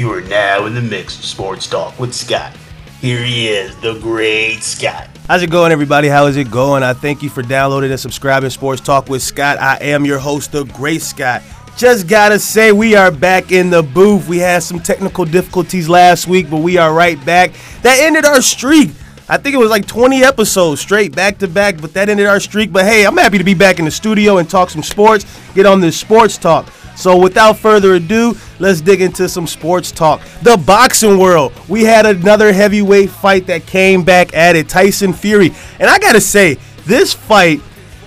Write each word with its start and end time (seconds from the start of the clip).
You 0.00 0.10
are 0.14 0.22
now 0.22 0.64
in 0.64 0.74
the 0.74 0.80
mix 0.80 1.18
of 1.18 1.26
Sports 1.26 1.66
Talk 1.66 2.00
with 2.00 2.14
Scott. 2.14 2.56
Here 3.02 3.22
he 3.22 3.48
is, 3.48 3.76
the 3.82 3.98
great 3.98 4.62
Scott. 4.62 5.10
How's 5.28 5.42
it 5.42 5.50
going, 5.50 5.72
everybody? 5.72 6.08
How 6.08 6.24
is 6.24 6.38
it 6.38 6.50
going? 6.50 6.82
I 6.82 6.94
thank 6.94 7.22
you 7.22 7.28
for 7.28 7.42
downloading 7.42 7.90
and 7.90 8.00
subscribing 8.00 8.48
Sports 8.48 8.80
Talk 8.80 9.10
with 9.10 9.22
Scott. 9.22 9.58
I 9.58 9.76
am 9.82 10.06
your 10.06 10.18
host, 10.18 10.52
the 10.52 10.64
great 10.64 11.02
Scott. 11.02 11.42
Just 11.76 12.08
gotta 12.08 12.38
say, 12.38 12.72
we 12.72 12.94
are 12.94 13.10
back 13.10 13.52
in 13.52 13.68
the 13.68 13.82
booth. 13.82 14.26
We 14.26 14.38
had 14.38 14.62
some 14.62 14.80
technical 14.80 15.26
difficulties 15.26 15.86
last 15.86 16.26
week, 16.26 16.48
but 16.48 16.62
we 16.62 16.78
are 16.78 16.94
right 16.94 17.22
back. 17.26 17.52
That 17.82 17.98
ended 18.00 18.24
our 18.24 18.40
streak. 18.40 18.92
I 19.28 19.36
think 19.36 19.54
it 19.54 19.58
was 19.58 19.68
like 19.68 19.86
20 19.86 20.24
episodes 20.24 20.80
straight 20.80 21.14
back 21.14 21.36
to 21.40 21.46
back, 21.46 21.78
but 21.78 21.92
that 21.92 22.08
ended 22.08 22.24
our 22.24 22.40
streak. 22.40 22.72
But 22.72 22.86
hey, 22.86 23.04
I'm 23.04 23.18
happy 23.18 23.36
to 23.36 23.44
be 23.44 23.52
back 23.52 23.78
in 23.78 23.84
the 23.84 23.90
studio 23.90 24.38
and 24.38 24.48
talk 24.48 24.70
some 24.70 24.82
sports, 24.82 25.26
get 25.54 25.66
on 25.66 25.82
this 25.82 26.00
sports 26.00 26.38
talk. 26.38 26.72
So 26.96 27.18
without 27.18 27.58
further 27.58 27.96
ado, 27.96 28.34
let's 28.60 28.80
dig 28.80 29.00
into 29.00 29.28
some 29.28 29.46
sports 29.46 29.90
talk. 29.90 30.20
The 30.42 30.56
boxing 30.56 31.18
world. 31.18 31.52
We 31.68 31.82
had 31.82 32.06
another 32.06 32.52
heavyweight 32.52 33.10
fight 33.10 33.46
that 33.46 33.66
came 33.66 34.04
back 34.04 34.34
at 34.34 34.54
it. 34.54 34.68
Tyson 34.68 35.12
Fury. 35.12 35.52
And 35.78 35.90
I 35.90 35.98
gotta 35.98 36.20
say, 36.20 36.58
this 36.86 37.12
fight, 37.12 37.60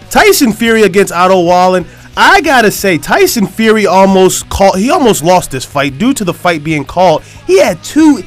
Tyson 0.09 0.53
Fury 0.53 0.83
against 0.83 1.11
Otto 1.11 1.43
Wallin, 1.43 1.85
I 2.15 2.41
gotta 2.41 2.71
say, 2.71 2.97
Tyson 2.97 3.47
Fury 3.47 3.87
almost 3.87 4.47
called 4.49 4.77
he 4.77 4.91
almost 4.91 5.23
lost 5.23 5.51
this 5.51 5.65
fight 5.65 5.97
due 5.97 6.13
to 6.13 6.23
the 6.23 6.33
fight 6.33 6.63
being 6.63 6.85
called. 6.85 7.23
He 7.47 7.59
had 7.59 7.83
two 7.83 8.23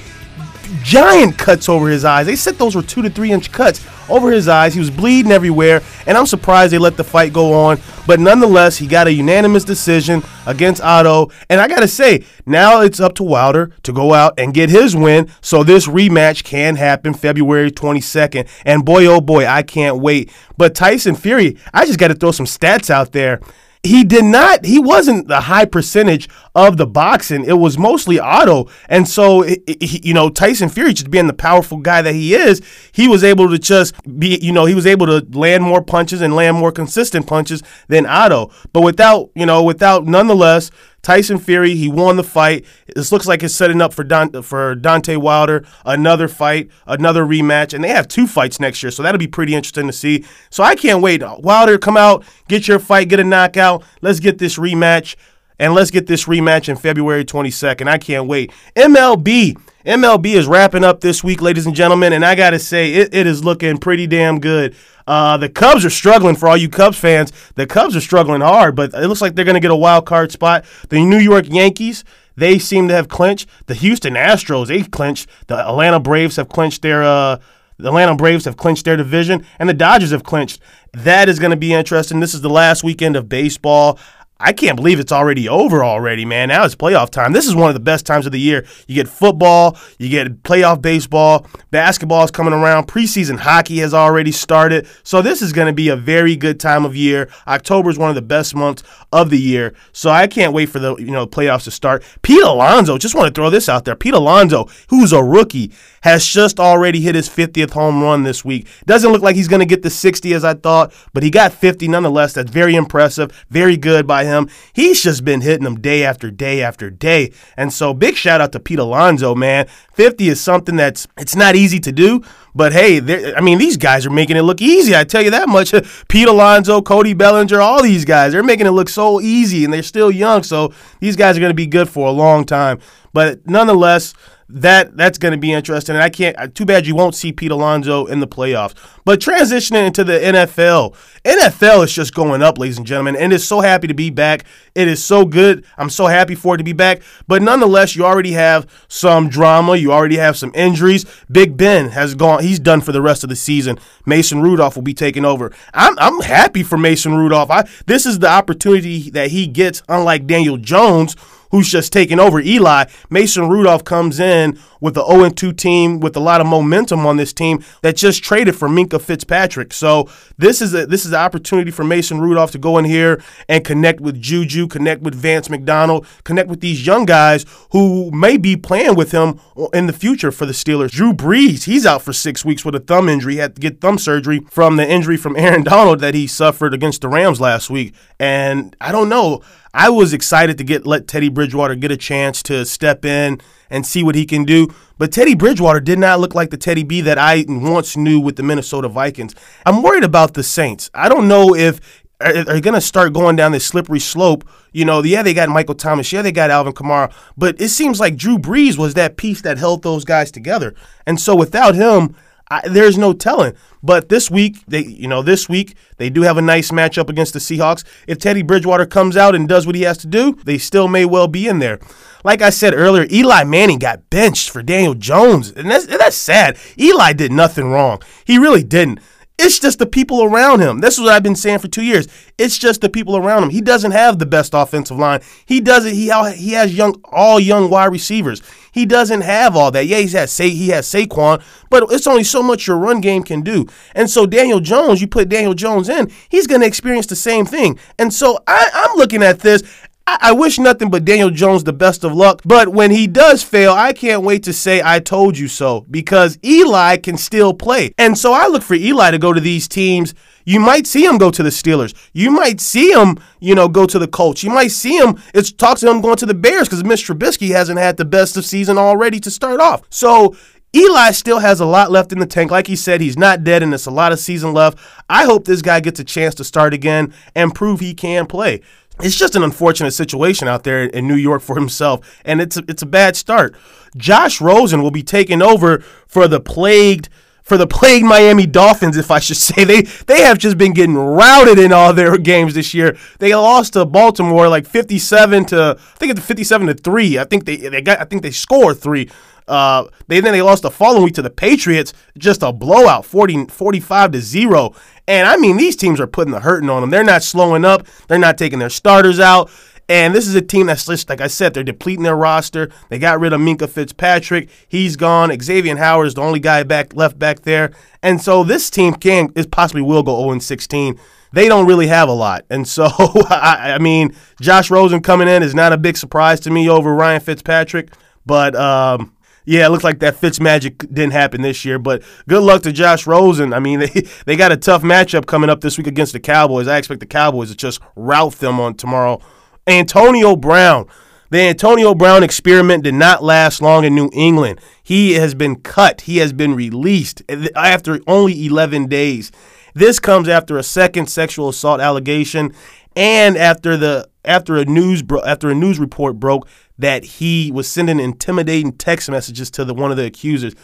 giant 0.82 1.38
cuts 1.38 1.68
over 1.68 1.88
his 1.88 2.04
eyes. 2.04 2.26
They 2.26 2.36
said 2.36 2.56
those 2.56 2.74
were 2.74 2.82
two 2.82 3.02
to 3.02 3.10
three 3.10 3.30
inch 3.30 3.52
cuts 3.52 3.86
over 4.08 4.30
his 4.30 4.48
eyes. 4.48 4.74
He 4.74 4.80
was 4.80 4.90
bleeding 4.90 5.32
everywhere, 5.32 5.82
and 6.06 6.16
I'm 6.16 6.26
surprised 6.26 6.72
they 6.72 6.78
let 6.78 6.96
the 6.96 7.04
fight 7.04 7.32
go 7.32 7.52
on. 7.52 7.80
But 8.06 8.20
nonetheless, 8.20 8.76
he 8.76 8.86
got 8.86 9.06
a 9.06 9.12
unanimous 9.12 9.64
decision 9.64 10.22
against 10.46 10.80
Otto. 10.82 11.30
And 11.48 11.60
I 11.60 11.68
got 11.68 11.80
to 11.80 11.88
say, 11.88 12.24
now 12.46 12.80
it's 12.80 13.00
up 13.00 13.14
to 13.16 13.22
Wilder 13.22 13.72
to 13.82 13.92
go 13.92 14.14
out 14.14 14.38
and 14.38 14.54
get 14.54 14.70
his 14.70 14.94
win 14.94 15.28
so 15.40 15.64
this 15.64 15.86
rematch 15.86 16.44
can 16.44 16.76
happen 16.76 17.14
February 17.14 17.70
22nd. 17.70 18.48
And 18.64 18.84
boy, 18.84 19.06
oh 19.06 19.20
boy, 19.20 19.46
I 19.46 19.62
can't 19.62 19.98
wait. 19.98 20.30
But 20.56 20.74
Tyson 20.74 21.16
Fury, 21.16 21.58
I 21.74 21.86
just 21.86 21.98
got 21.98 22.08
to 22.08 22.14
throw 22.14 22.30
some 22.30 22.46
stats 22.46 22.90
out 22.90 23.12
there 23.12 23.40
he 23.86 24.04
did 24.04 24.24
not 24.24 24.64
he 24.64 24.78
wasn't 24.78 25.28
the 25.28 25.42
high 25.42 25.64
percentage 25.64 26.28
of 26.54 26.76
the 26.76 26.86
boxing. 26.86 27.44
It 27.44 27.58
was 27.58 27.78
mostly 27.78 28.18
Otto. 28.18 28.68
And 28.88 29.08
so 29.08 29.42
he, 29.42 30.00
you 30.02 30.14
know 30.14 30.28
tyson 30.28 30.68
fury 30.68 30.92
just 30.92 31.10
being 31.10 31.26
the 31.26 31.32
powerful 31.32 31.78
guy 31.78 32.02
that 32.02 32.14
he 32.14 32.34
is 32.34 32.62
he 32.92 33.08
was 33.08 33.22
able 33.24 33.48
to 33.48 33.58
just 33.58 33.94
be 34.18 34.38
you 34.40 34.52
know 34.52 34.64
he 34.64 34.74
was 34.74 34.86
able 34.86 35.06
to 35.06 35.26
land 35.38 35.62
more 35.62 35.82
punches 35.82 36.20
and 36.20 36.34
land 36.34 36.56
more 36.56 36.72
consistent 36.72 37.26
punches 37.26 37.62
than 37.88 38.06
Otto 38.06 38.50
but 38.72 38.82
without 38.82 39.30
you 39.34 39.46
know 39.46 39.62
without 39.62 40.04
nonetheless 40.04 40.70
Tyson 41.06 41.38
Fury, 41.38 41.76
he 41.76 41.88
won 41.88 42.16
the 42.16 42.24
fight. 42.24 42.64
This 42.96 43.12
looks 43.12 43.28
like 43.28 43.44
it's 43.44 43.54
setting 43.54 43.80
up 43.80 43.94
for 43.94 44.02
Don, 44.02 44.42
for 44.42 44.74
Deontay 44.74 45.18
Wilder 45.18 45.64
another 45.84 46.26
fight, 46.26 46.68
another 46.84 47.24
rematch, 47.24 47.72
and 47.72 47.84
they 47.84 47.90
have 47.90 48.08
two 48.08 48.26
fights 48.26 48.58
next 48.58 48.82
year, 48.82 48.90
so 48.90 49.04
that'll 49.04 49.16
be 49.16 49.28
pretty 49.28 49.54
interesting 49.54 49.86
to 49.86 49.92
see. 49.92 50.24
So 50.50 50.64
I 50.64 50.74
can't 50.74 51.00
wait. 51.00 51.22
Wilder, 51.22 51.78
come 51.78 51.96
out, 51.96 52.24
get 52.48 52.66
your 52.66 52.80
fight, 52.80 53.08
get 53.08 53.20
a 53.20 53.24
knockout. 53.24 53.84
Let's 54.00 54.18
get 54.18 54.38
this 54.38 54.58
rematch, 54.58 55.14
and 55.60 55.74
let's 55.74 55.92
get 55.92 56.08
this 56.08 56.24
rematch 56.24 56.68
in 56.68 56.74
February 56.74 57.24
22nd. 57.24 57.86
I 57.86 57.98
can't 57.98 58.26
wait. 58.26 58.52
MLB. 58.74 59.56
MLB 59.86 60.34
is 60.34 60.48
wrapping 60.48 60.82
up 60.82 61.00
this 61.00 61.22
week, 61.22 61.40
ladies 61.40 61.64
and 61.64 61.74
gentlemen, 61.74 62.12
and 62.12 62.24
I 62.24 62.34
got 62.34 62.50
to 62.50 62.58
say, 62.58 62.92
it, 62.92 63.14
it 63.14 63.24
is 63.24 63.44
looking 63.44 63.78
pretty 63.78 64.08
damn 64.08 64.40
good. 64.40 64.74
Uh, 65.06 65.36
the 65.36 65.48
Cubs 65.48 65.84
are 65.84 65.90
struggling 65.90 66.34
for 66.34 66.48
all 66.48 66.56
you 66.56 66.68
Cubs 66.68 66.98
fans. 66.98 67.32
The 67.54 67.68
Cubs 67.68 67.94
are 67.94 68.00
struggling 68.00 68.40
hard, 68.40 68.74
but 68.74 68.92
it 68.92 69.06
looks 69.06 69.20
like 69.20 69.36
they're 69.36 69.44
going 69.44 69.54
to 69.54 69.60
get 69.60 69.70
a 69.70 69.76
wild 69.76 70.04
card 70.04 70.32
spot. 70.32 70.64
The 70.88 71.04
New 71.04 71.20
York 71.20 71.48
Yankees, 71.48 72.02
they 72.34 72.58
seem 72.58 72.88
to 72.88 72.94
have 72.94 73.06
clinched. 73.06 73.48
The 73.66 73.74
Houston 73.74 74.14
Astros, 74.14 74.66
they 74.66 74.82
clinched. 74.82 75.28
The 75.46 75.56
Atlanta 75.56 76.00
Braves 76.00 76.34
have 76.34 76.48
clinched 76.48 76.82
their. 76.82 77.04
Uh, 77.04 77.38
the 77.78 77.88
Atlanta 77.88 78.16
Braves 78.16 78.46
have 78.46 78.56
clinched 78.56 78.86
their 78.86 78.96
division, 78.96 79.46
and 79.60 79.68
the 79.68 79.74
Dodgers 79.74 80.10
have 80.10 80.24
clinched. 80.24 80.60
That 80.94 81.28
is 81.28 81.38
going 81.38 81.50
to 81.52 81.56
be 81.56 81.72
interesting. 81.72 82.18
This 82.18 82.34
is 82.34 82.40
the 82.40 82.50
last 82.50 82.82
weekend 82.82 83.14
of 83.14 83.28
baseball. 83.28 84.00
I 84.38 84.52
can't 84.52 84.76
believe 84.76 85.00
it's 85.00 85.12
already 85.12 85.48
over 85.48 85.82
already, 85.82 86.26
man. 86.26 86.48
Now 86.48 86.64
it's 86.66 86.74
playoff 86.74 87.08
time. 87.08 87.32
This 87.32 87.46
is 87.46 87.54
one 87.54 87.68
of 87.68 87.74
the 87.74 87.80
best 87.80 88.04
times 88.04 88.26
of 88.26 88.32
the 88.32 88.40
year. 88.40 88.66
You 88.86 88.94
get 88.94 89.08
football, 89.08 89.78
you 89.98 90.10
get 90.10 90.42
playoff 90.42 90.82
baseball, 90.82 91.46
basketball 91.70 92.22
is 92.22 92.30
coming 92.30 92.52
around, 92.52 92.86
preseason 92.86 93.38
hockey 93.38 93.78
has 93.78 93.94
already 93.94 94.32
started. 94.32 94.86
So 95.04 95.22
this 95.22 95.40
is 95.40 95.54
going 95.54 95.68
to 95.68 95.72
be 95.72 95.88
a 95.88 95.96
very 95.96 96.36
good 96.36 96.60
time 96.60 96.84
of 96.84 96.94
year. 96.94 97.30
October 97.46 97.88
is 97.88 97.98
one 97.98 98.10
of 98.10 98.14
the 98.14 98.20
best 98.20 98.54
months 98.54 98.82
of 99.10 99.30
the 99.30 99.40
year. 99.40 99.74
So 99.92 100.10
I 100.10 100.26
can't 100.26 100.52
wait 100.52 100.68
for 100.68 100.80
the, 100.80 100.96
you 100.96 101.12
know, 101.12 101.26
playoffs 101.26 101.64
to 101.64 101.70
start. 101.70 102.04
Pete 102.20 102.42
Alonso, 102.42 102.98
just 102.98 103.14
want 103.14 103.34
to 103.34 103.38
throw 103.38 103.48
this 103.48 103.70
out 103.70 103.86
there. 103.86 103.96
Pete 103.96 104.12
Alonso, 104.12 104.68
who's 104.90 105.14
a 105.14 105.22
rookie, 105.22 105.72
has 106.02 106.26
just 106.26 106.60
already 106.60 107.00
hit 107.00 107.14
his 107.14 107.28
50th 107.28 107.70
home 107.70 108.02
run 108.02 108.22
this 108.22 108.44
week. 108.44 108.68
Doesn't 108.84 109.10
look 109.10 109.22
like 109.22 109.34
he's 109.34 109.48
going 109.48 109.60
to 109.60 109.66
get 109.66 109.82
the 109.82 109.90
60 109.90 110.34
as 110.34 110.44
I 110.44 110.54
thought, 110.54 110.92
but 111.14 111.22
he 111.22 111.30
got 111.30 111.52
50 111.52 111.88
nonetheless. 111.88 112.34
That's 112.34 112.50
very 112.50 112.76
impressive, 112.76 113.32
very 113.48 113.76
good 113.76 114.06
by 114.06 114.25
him. 114.26 114.48
He's 114.72 115.02
just 115.02 115.24
been 115.24 115.40
hitting 115.40 115.64
them 115.64 115.80
day 115.80 116.04
after 116.04 116.30
day 116.30 116.62
after 116.62 116.90
day. 116.90 117.32
And 117.56 117.72
so 117.72 117.94
big 117.94 118.16
shout 118.16 118.40
out 118.40 118.52
to 118.52 118.60
Pete 118.60 118.78
Alonso, 118.78 119.34
man. 119.34 119.66
50 119.94 120.28
is 120.28 120.40
something 120.40 120.76
that's 120.76 121.06
it's 121.16 121.34
not 121.34 121.56
easy 121.56 121.80
to 121.80 121.92
do, 121.92 122.22
but 122.54 122.72
hey, 122.72 123.34
I 123.34 123.40
mean 123.40 123.58
these 123.58 123.76
guys 123.76 124.04
are 124.06 124.10
making 124.10 124.36
it 124.36 124.42
look 124.42 124.60
easy. 124.60 124.94
I 124.94 125.04
tell 125.04 125.22
you 125.22 125.30
that 125.30 125.48
much. 125.48 125.72
Pete 126.08 126.28
Alonso, 126.28 126.82
Cody 126.82 127.14
Bellinger, 127.14 127.60
all 127.60 127.82
these 127.82 128.04
guys, 128.04 128.32
they're 128.32 128.42
making 128.42 128.66
it 128.66 128.72
look 128.72 128.88
so 128.88 129.20
easy 129.20 129.64
and 129.64 129.72
they're 129.72 129.82
still 129.82 130.10
young, 130.10 130.42
so 130.42 130.72
these 131.00 131.16
guys 131.16 131.36
are 131.36 131.40
going 131.40 131.50
to 131.50 131.54
be 131.54 131.66
good 131.66 131.88
for 131.88 132.08
a 132.08 132.12
long 132.12 132.44
time. 132.44 132.78
But 133.12 133.46
nonetheless, 133.46 134.12
that 134.48 134.96
that's 134.96 135.18
going 135.18 135.32
to 135.32 135.38
be 135.38 135.52
interesting. 135.52 135.96
And 135.96 136.02
I 136.02 136.10
can't. 136.10 136.54
Too 136.54 136.64
bad 136.64 136.86
you 136.86 136.94
won't 136.94 137.14
see 137.14 137.32
Pete 137.32 137.50
Alonso 137.50 138.06
in 138.06 138.20
the 138.20 138.28
playoffs. 138.28 138.74
But 139.04 139.20
transitioning 139.20 139.86
into 139.86 140.04
the 140.04 140.18
NFL, 140.18 140.94
NFL 141.24 141.84
is 141.84 141.92
just 141.92 142.14
going 142.14 142.42
up, 142.42 142.58
ladies 142.58 142.78
and 142.78 142.86
gentlemen, 142.86 143.16
and 143.16 143.32
it's 143.32 143.44
so 143.44 143.60
happy 143.60 143.86
to 143.88 143.94
be 143.94 144.10
back. 144.10 144.44
It 144.74 144.86
is 144.88 145.04
so 145.04 145.24
good. 145.24 145.64
I'm 145.78 145.90
so 145.90 146.06
happy 146.06 146.34
for 146.34 146.54
it 146.54 146.58
to 146.58 146.64
be 146.64 146.72
back. 146.72 147.02
But 147.26 147.42
nonetheless, 147.42 147.96
you 147.96 148.04
already 148.04 148.32
have 148.32 148.68
some 148.88 149.28
drama. 149.28 149.76
You 149.76 149.92
already 149.92 150.16
have 150.16 150.36
some 150.36 150.52
injuries. 150.54 151.04
Big 151.30 151.56
Ben 151.56 151.90
has 151.90 152.14
gone. 152.14 152.42
He's 152.42 152.60
done 152.60 152.80
for 152.80 152.92
the 152.92 153.02
rest 153.02 153.24
of 153.24 153.30
the 153.30 153.36
season. 153.36 153.78
Mason 154.04 154.42
Rudolph 154.42 154.76
will 154.76 154.82
be 154.82 154.94
taking 154.94 155.24
over. 155.24 155.52
I'm 155.74 155.98
I'm 155.98 156.20
happy 156.20 156.62
for 156.62 156.78
Mason 156.78 157.14
Rudolph. 157.16 157.50
I 157.50 157.68
this 157.86 158.06
is 158.06 158.20
the 158.20 158.28
opportunity 158.28 159.10
that 159.10 159.32
he 159.32 159.48
gets, 159.48 159.82
unlike 159.88 160.26
Daniel 160.26 160.56
Jones 160.56 161.16
who's 161.50 161.70
just 161.70 161.92
taking 161.92 162.18
over 162.18 162.40
Eli. 162.40 162.84
Mason 163.10 163.48
Rudolph 163.48 163.84
comes 163.84 164.20
in 164.20 164.58
with 164.80 164.94
the 164.94 165.04
0 165.06 165.30
2 165.30 165.52
team 165.52 166.00
with 166.00 166.16
a 166.16 166.20
lot 166.20 166.40
of 166.40 166.46
momentum 166.46 167.06
on 167.06 167.16
this 167.16 167.32
team 167.32 167.62
that 167.82 167.96
just 167.96 168.22
traded 168.22 168.56
for 168.56 168.68
Minkah 168.68 169.00
Fitzpatrick. 169.00 169.72
So 169.72 170.08
this 170.38 170.60
is 170.60 170.74
a 170.74 170.86
this 170.86 171.04
is 171.04 171.12
an 171.12 171.18
opportunity 171.18 171.70
for 171.70 171.84
Mason 171.84 172.20
Rudolph 172.20 172.50
to 172.52 172.58
go 172.58 172.78
in 172.78 172.84
here 172.84 173.22
and 173.48 173.64
connect 173.64 174.00
with 174.00 174.20
Juju, 174.20 174.66
connect 174.68 175.02
with 175.02 175.14
Vance 175.14 175.48
McDonald, 175.50 176.06
connect 176.24 176.48
with 176.48 176.60
these 176.60 176.86
young 176.86 177.04
guys 177.04 177.44
who 177.72 178.10
may 178.10 178.36
be 178.36 178.56
playing 178.56 178.94
with 178.94 179.12
him 179.12 179.40
in 179.72 179.86
the 179.86 179.92
future 179.92 180.30
for 180.30 180.46
the 180.46 180.52
Steelers. 180.52 180.90
Drew 180.90 181.12
Brees, 181.12 181.64
he's 181.64 181.86
out 181.86 182.02
for 182.02 182.12
six 182.12 182.44
weeks 182.44 182.64
with 182.64 182.74
a 182.74 182.80
thumb 182.80 183.08
injury. 183.08 183.34
He 183.34 183.38
had 183.38 183.56
to 183.56 183.60
get 183.60 183.80
thumb 183.80 183.98
surgery 183.98 184.40
from 184.50 184.76
the 184.76 184.88
injury 184.88 185.16
from 185.16 185.36
Aaron 185.36 185.62
Donald 185.62 186.00
that 186.00 186.14
he 186.14 186.26
suffered 186.26 186.74
against 186.74 187.00
the 187.00 187.08
Rams 187.08 187.40
last 187.40 187.70
week. 187.70 187.94
And 188.18 188.76
I 188.80 188.92
don't 188.92 189.08
know. 189.08 189.42
I 189.74 189.90
was 189.90 190.12
excited 190.12 190.58
to 190.58 190.64
get 190.64 190.86
let 190.86 191.08
Teddy 191.08 191.28
Bridgewater 191.28 191.74
get 191.74 191.90
a 191.90 191.96
chance 191.96 192.42
to 192.44 192.64
step 192.64 193.04
in 193.04 193.40
and 193.70 193.86
see 193.86 194.02
what 194.02 194.14
he 194.14 194.24
can 194.24 194.44
do. 194.44 194.68
But 194.98 195.12
Teddy 195.12 195.34
Bridgewater 195.34 195.80
did 195.80 195.98
not 195.98 196.20
look 196.20 196.34
like 196.34 196.50
the 196.50 196.56
Teddy 196.56 196.82
B 196.82 197.00
that 197.02 197.18
I 197.18 197.44
once 197.48 197.96
knew 197.96 198.20
with 198.20 198.36
the 198.36 198.42
Minnesota 198.42 198.88
Vikings. 198.88 199.34
I'm 199.64 199.82
worried 199.82 200.04
about 200.04 200.34
the 200.34 200.42
Saints. 200.42 200.90
I 200.94 201.08
don't 201.08 201.28
know 201.28 201.54
if 201.54 201.80
are, 202.20 202.38
are 202.38 202.60
going 202.60 202.74
to 202.74 202.80
start 202.80 203.12
going 203.12 203.36
down 203.36 203.52
this 203.52 203.66
slippery 203.66 204.00
slope. 204.00 204.48
You 204.72 204.84
know, 204.84 205.02
yeah, 205.02 205.22
they 205.22 205.34
got 205.34 205.48
Michael 205.48 205.74
Thomas, 205.74 206.12
yeah, 206.12 206.22
they 206.22 206.32
got 206.32 206.50
Alvin 206.50 206.72
Kamara, 206.72 207.12
but 207.36 207.60
it 207.60 207.68
seems 207.68 208.00
like 208.00 208.16
Drew 208.16 208.38
Brees 208.38 208.78
was 208.78 208.94
that 208.94 209.16
piece 209.16 209.42
that 209.42 209.58
held 209.58 209.82
those 209.82 210.04
guys 210.04 210.30
together. 210.30 210.74
And 211.06 211.20
so 211.20 211.34
without 211.34 211.74
him, 211.74 212.14
I, 212.48 212.68
there's 212.68 212.96
no 212.96 213.12
telling. 213.12 213.54
But 213.82 214.08
this 214.08 214.30
week, 214.30 214.64
they 214.66 214.84
you 214.84 215.08
know 215.08 215.22
this 215.22 215.48
week 215.48 215.76
they 215.96 216.10
do 216.10 216.22
have 216.22 216.36
a 216.36 216.42
nice 216.42 216.70
matchup 216.70 217.08
against 217.08 217.32
the 217.32 217.38
Seahawks. 217.38 217.84
If 218.06 218.18
Teddy 218.18 218.42
Bridgewater 218.42 218.86
comes 218.86 219.16
out 219.16 219.34
and 219.34 219.48
does 219.48 219.66
what 219.66 219.74
he 219.74 219.82
has 219.82 219.98
to 219.98 220.06
do, 220.06 220.34
they 220.44 220.58
still 220.58 220.88
may 220.88 221.04
well 221.04 221.28
be 221.28 221.48
in 221.48 221.58
there. 221.58 221.80
Like 222.24 222.42
I 222.42 222.50
said 222.50 222.74
earlier, 222.74 223.06
Eli 223.10 223.44
Manning 223.44 223.78
got 223.78 224.10
benched 224.10 224.50
for 224.50 224.62
Daniel 224.62 224.94
Jones, 224.94 225.50
and 225.50 225.70
that's 225.70 225.86
that's 225.86 226.16
sad. 226.16 226.58
Eli 226.78 227.12
did 227.12 227.32
nothing 227.32 227.70
wrong. 227.70 228.02
He 228.24 228.38
really 228.38 228.64
didn't. 228.64 229.00
It's 229.38 229.58
just 229.58 229.78
the 229.78 229.86
people 229.86 230.22
around 230.24 230.60
him. 230.60 230.80
This 230.80 230.94
is 230.94 231.00
what 231.00 231.12
I've 231.12 231.22
been 231.22 231.36
saying 231.36 231.58
for 231.58 231.68
two 231.68 231.82
years. 231.82 232.08
It's 232.38 232.56
just 232.56 232.80
the 232.80 232.88
people 232.88 233.16
around 233.16 233.42
him. 233.42 233.50
He 233.50 233.60
doesn't 233.60 233.90
have 233.92 234.18
the 234.18 234.26
best 234.26 234.54
offensive 234.54 234.98
line. 234.98 235.20
He 235.44 235.60
doesn't. 235.60 235.92
He 235.92 236.10
he 236.34 236.52
has 236.52 236.74
young, 236.74 237.00
all 237.04 237.38
young 237.38 237.68
wide 237.68 237.92
receivers. 237.92 238.42
He 238.72 238.84
doesn't 238.84 239.22
have 239.22 239.56
all 239.56 239.70
that. 239.70 239.86
Yeah, 239.86 239.98
he's 239.98 240.12
had 240.12 240.28
say 240.28 240.50
he 240.50 240.68
has 240.68 240.86
Saquon, 240.86 241.42
but 241.70 241.84
it's 241.90 242.06
only 242.06 242.24
so 242.24 242.42
much 242.42 242.66
your 242.66 242.76
run 242.76 243.00
game 243.00 243.22
can 243.22 243.40
do. 243.40 243.66
And 243.94 244.10
so 244.10 244.26
Daniel 244.26 244.60
Jones, 244.60 245.00
you 245.00 245.06
put 245.06 245.30
Daniel 245.30 245.54
Jones 245.54 245.88
in, 245.88 246.10
he's 246.28 246.46
going 246.46 246.60
to 246.60 246.66
experience 246.66 247.06
the 247.06 247.16
same 247.16 247.46
thing. 247.46 247.78
And 247.98 248.12
so 248.12 248.38
I, 248.46 248.68
I'm 248.74 248.98
looking 248.98 249.22
at 249.22 249.40
this 249.40 249.62
I, 250.06 250.18
I 250.22 250.32
wish 250.32 250.58
nothing 250.58 250.90
but 250.90 251.04
Daniel 251.04 251.30
Jones 251.30 251.64
the 251.64 251.72
best 251.72 252.04
of 252.04 252.14
luck. 252.14 252.42
But 252.44 252.68
when 252.68 252.90
he 252.90 253.06
does 253.06 253.42
fail, 253.42 253.72
I 253.72 253.92
can't 253.92 254.22
wait 254.22 254.42
to 254.44 254.52
say 254.52 254.80
I 254.84 255.00
told 255.00 255.36
you 255.36 255.48
so 255.48 255.86
because 255.90 256.38
Eli 256.44 256.96
can 256.98 257.16
still 257.16 257.52
play. 257.52 257.92
And 257.98 258.16
so 258.16 258.32
I 258.32 258.46
look 258.46 258.62
for 258.62 258.74
Eli 258.74 259.10
to 259.10 259.18
go 259.18 259.32
to 259.32 259.40
these 259.40 259.68
teams. 259.68 260.14
You 260.44 260.60
might 260.60 260.86
see 260.86 261.04
him 261.04 261.18
go 261.18 261.30
to 261.30 261.42
the 261.42 261.50
Steelers. 261.50 261.92
You 262.12 262.30
might 262.30 262.60
see 262.60 262.92
him, 262.92 263.18
you 263.40 263.54
know, 263.54 263.68
go 263.68 263.84
to 263.84 263.98
the 263.98 264.06
Colts. 264.06 264.44
You 264.44 264.50
might 264.50 264.70
see 264.70 264.96
him. 264.96 265.20
It's 265.34 265.50
talks 265.50 265.82
him 265.82 266.00
going 266.00 266.16
to 266.16 266.26
the 266.26 266.34
Bears 266.34 266.68
because 266.68 266.84
Mr. 266.84 267.16
Trubisky 267.16 267.48
hasn't 267.48 267.80
had 267.80 267.96
the 267.96 268.04
best 268.04 268.36
of 268.36 268.44
season 268.44 268.78
already 268.78 269.18
to 269.20 269.30
start 269.30 269.60
off. 269.60 269.82
So 269.90 270.36
Eli 270.76 271.12
still 271.12 271.38
has 271.38 271.58
a 271.60 271.64
lot 271.64 271.90
left 271.90 272.12
in 272.12 272.18
the 272.18 272.26
tank. 272.26 272.50
Like 272.50 272.66
he 272.66 272.76
said, 272.76 273.00
he's 273.00 273.16
not 273.16 273.42
dead 273.42 273.62
and 273.62 273.72
there's 273.72 273.86
a 273.86 273.90
lot 273.90 274.12
of 274.12 274.18
season 274.18 274.52
left. 274.52 274.78
I 275.08 275.24
hope 275.24 275.46
this 275.46 275.62
guy 275.62 275.80
gets 275.80 275.98
a 276.00 276.04
chance 276.04 276.34
to 276.36 276.44
start 276.44 276.74
again 276.74 277.14
and 277.34 277.54
prove 277.54 277.80
he 277.80 277.94
can 277.94 278.26
play. 278.26 278.60
It's 279.00 279.16
just 279.16 279.36
an 279.36 279.42
unfortunate 279.42 279.92
situation 279.92 280.48
out 280.48 280.64
there 280.64 280.84
in 280.84 281.06
New 281.06 281.16
York 281.16 281.42
for 281.42 281.56
himself, 281.56 282.20
and 282.24 282.40
it's 282.40 282.56
a, 282.56 282.64
it's 282.66 282.82
a 282.82 282.86
bad 282.86 283.14
start. 283.14 283.54
Josh 283.96 284.40
Rosen 284.40 284.82
will 284.82 284.90
be 284.90 285.02
taking 285.02 285.42
over 285.42 285.80
for 286.06 286.26
the 286.28 286.40
plagued 286.40 287.08
for 287.42 287.56
the 287.56 287.66
plagued 287.66 288.04
Miami 288.04 288.44
Dolphins, 288.44 288.96
if 288.96 289.10
I 289.10 289.20
should 289.20 289.36
say. 289.48 289.64
They 289.64 289.82
they 289.82 290.22
have 290.22 290.38
just 290.38 290.58
been 290.58 290.72
getting 290.72 290.96
routed 290.96 291.58
in 291.58 291.72
all 291.72 291.92
their 291.92 292.18
games 292.18 292.54
this 292.54 292.74
year. 292.74 292.96
They 293.18 293.34
lost 293.34 293.74
to 293.74 293.84
Baltimore 293.84 294.48
like 294.48 294.66
57 294.66 295.44
to 295.46 295.76
I 295.78 295.98
think 295.98 296.12
it's 296.12 296.26
57 296.26 296.66
to 296.66 296.74
3. 296.74 297.18
I 297.18 297.24
think 297.24 297.44
they 297.44 297.56
they 297.56 297.82
got 297.82 298.00
I 298.00 298.04
think 298.04 298.22
they 298.22 298.30
scored 298.32 298.78
3. 298.78 299.08
Uh, 299.48 299.86
they 300.08 300.20
then 300.20 300.32
they 300.32 300.42
lost 300.42 300.62
the 300.62 300.70
following 300.70 301.04
week 301.04 301.14
to 301.14 301.22
the 301.22 301.30
Patriots, 301.30 301.92
just 302.18 302.42
a 302.42 302.52
blowout, 302.52 303.04
40, 303.04 303.46
45 303.46 304.12
to 304.12 304.20
zero. 304.20 304.74
And 305.06 305.28
I 305.28 305.36
mean, 305.36 305.56
these 305.56 305.76
teams 305.76 306.00
are 306.00 306.06
putting 306.06 306.32
the 306.32 306.40
hurting 306.40 306.68
on 306.70 306.80
them. 306.80 306.90
They're 306.90 307.04
not 307.04 307.22
slowing 307.22 307.64
up. 307.64 307.86
They're 308.08 308.18
not 308.18 308.38
taking 308.38 308.58
their 308.58 308.70
starters 308.70 309.20
out. 309.20 309.50
And 309.88 310.12
this 310.12 310.26
is 310.26 310.34
a 310.34 310.42
team 310.42 310.66
that's 310.66 310.86
just 310.86 311.08
like 311.08 311.20
I 311.20 311.28
said, 311.28 311.54
they're 311.54 311.62
depleting 311.62 312.02
their 312.02 312.16
roster. 312.16 312.70
They 312.88 312.98
got 312.98 313.20
rid 313.20 313.32
of 313.32 313.40
Minkah 313.40 313.68
Fitzpatrick. 313.68 314.48
He's 314.66 314.96
gone. 314.96 315.36
Xavier 315.40 315.76
Howard 315.76 316.08
is 316.08 316.14
the 316.14 316.22
only 316.22 316.40
guy 316.40 316.64
back 316.64 316.96
left 316.96 317.18
back 317.18 317.42
there. 317.42 317.70
And 318.02 318.20
so 318.20 318.42
this 318.42 318.68
team 318.68 318.94
can 318.94 319.30
is 319.36 319.46
possibly 319.46 319.82
will 319.82 320.02
go 320.02 320.20
0 320.20 320.38
16 320.40 320.98
they 321.32 321.48
don't 321.48 321.66
really 321.66 321.88
have 321.88 322.08
a 322.08 322.12
lot. 322.12 322.46
And 322.48 322.66
so, 322.66 322.86
I, 323.28 323.72
I, 323.74 323.78
mean, 323.78 324.14
Josh 324.40 324.70
Rosen 324.70 325.02
coming 325.02 325.28
in 325.28 325.42
is 325.42 325.54
not 325.54 325.72
a 325.72 325.76
big 325.76 325.98
surprise 325.98 326.40
to 326.40 326.50
me 326.50 326.68
over 326.68 326.94
Ryan 326.94 327.20
Fitzpatrick. 327.20 327.92
But 328.24 328.56
um, 328.56 329.12
yeah, 329.46 329.66
it 329.66 329.70
looks 329.70 329.84
like 329.84 330.00
that 330.00 330.16
Fitz 330.16 330.40
magic 330.40 330.78
didn't 330.78 331.12
happen 331.12 331.40
this 331.40 331.64
year. 331.64 331.78
But 331.78 332.02
good 332.28 332.42
luck 332.42 332.62
to 332.62 332.72
Josh 332.72 333.06
Rosen. 333.06 333.54
I 333.54 333.60
mean, 333.60 333.78
they, 333.94 334.06
they 334.26 334.36
got 334.36 334.52
a 334.52 334.56
tough 334.56 334.82
matchup 334.82 335.26
coming 335.26 335.48
up 335.48 335.60
this 335.60 335.78
week 335.78 335.86
against 335.86 336.12
the 336.12 336.20
Cowboys. 336.20 336.68
I 336.68 336.76
expect 336.78 337.00
the 337.00 337.06
Cowboys 337.06 337.50
to 337.50 337.56
just 337.56 337.80
rout 337.94 338.32
them 338.34 338.60
on 338.60 338.74
tomorrow. 338.74 339.20
Antonio 339.66 340.36
Brown. 340.36 340.86
The 341.30 341.40
Antonio 341.40 341.92
Brown 341.92 342.22
experiment 342.22 342.84
did 342.84 342.94
not 342.94 343.22
last 343.22 343.60
long 343.60 343.84
in 343.84 343.96
New 343.96 344.10
England. 344.12 344.60
He 344.80 345.14
has 345.14 345.34
been 345.34 345.56
cut. 345.56 346.02
He 346.02 346.18
has 346.18 346.32
been 346.32 346.54
released 346.54 347.22
after 347.56 347.98
only 348.06 348.46
11 348.46 348.86
days. 348.86 349.32
This 349.74 349.98
comes 349.98 350.28
after 350.28 350.56
a 350.56 350.62
second 350.62 351.08
sexual 351.10 351.48
assault 351.48 351.80
allegation 351.80 352.52
and 352.94 353.36
after 353.36 353.76
the 353.76 354.08
after 354.24 354.56
a 354.56 354.64
news 354.64 355.02
bro- 355.02 355.22
after 355.24 355.50
a 355.50 355.54
news 355.54 355.78
report 355.78 356.18
broke 356.18 356.48
that 356.78 357.04
he 357.04 357.50
was 357.52 357.68
sending 357.68 358.00
intimidating 358.00 358.72
text 358.72 359.10
messages 359.10 359.50
to 359.52 359.64
the 359.64 359.74
one 359.74 359.90
of 359.90 359.96
the 359.96 360.04
accusers. 360.04 360.54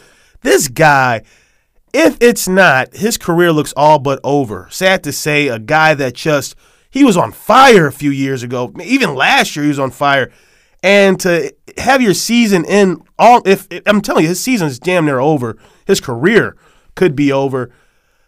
This 0.41 0.67
guy, 0.67 1.23
if 1.93 2.17
it's 2.21 2.47
not, 2.47 2.95
his 2.95 3.17
career 3.17 3.51
looks 3.51 3.73
all 3.75 3.99
but 3.99 4.19
over. 4.23 4.67
Sad 4.69 5.03
to 5.03 5.11
say, 5.11 5.47
a 5.47 5.59
guy 5.59 5.93
that 5.93 6.13
just 6.13 6.55
he 6.89 7.03
was 7.03 7.17
on 7.17 7.31
fire 7.31 7.87
a 7.87 7.91
few 7.91 8.11
years 8.11 8.43
ago. 8.43 8.71
Even 8.83 9.15
last 9.15 9.55
year 9.55 9.63
he 9.63 9.69
was 9.69 9.79
on 9.79 9.91
fire. 9.91 10.31
And 10.83 11.19
to 11.21 11.55
have 11.77 12.01
your 12.01 12.13
season 12.13 12.65
in 12.65 13.01
all 13.17 13.41
if, 13.47 13.67
I'm 13.85 14.01
telling 14.01 14.23
you 14.23 14.29
his 14.29 14.41
season 14.41 14.67
is 14.67 14.79
damn 14.79 15.05
near 15.05 15.19
over. 15.19 15.57
His 15.85 15.99
career 16.01 16.55
could 16.95 17.15
be 17.15 17.31
over 17.31 17.71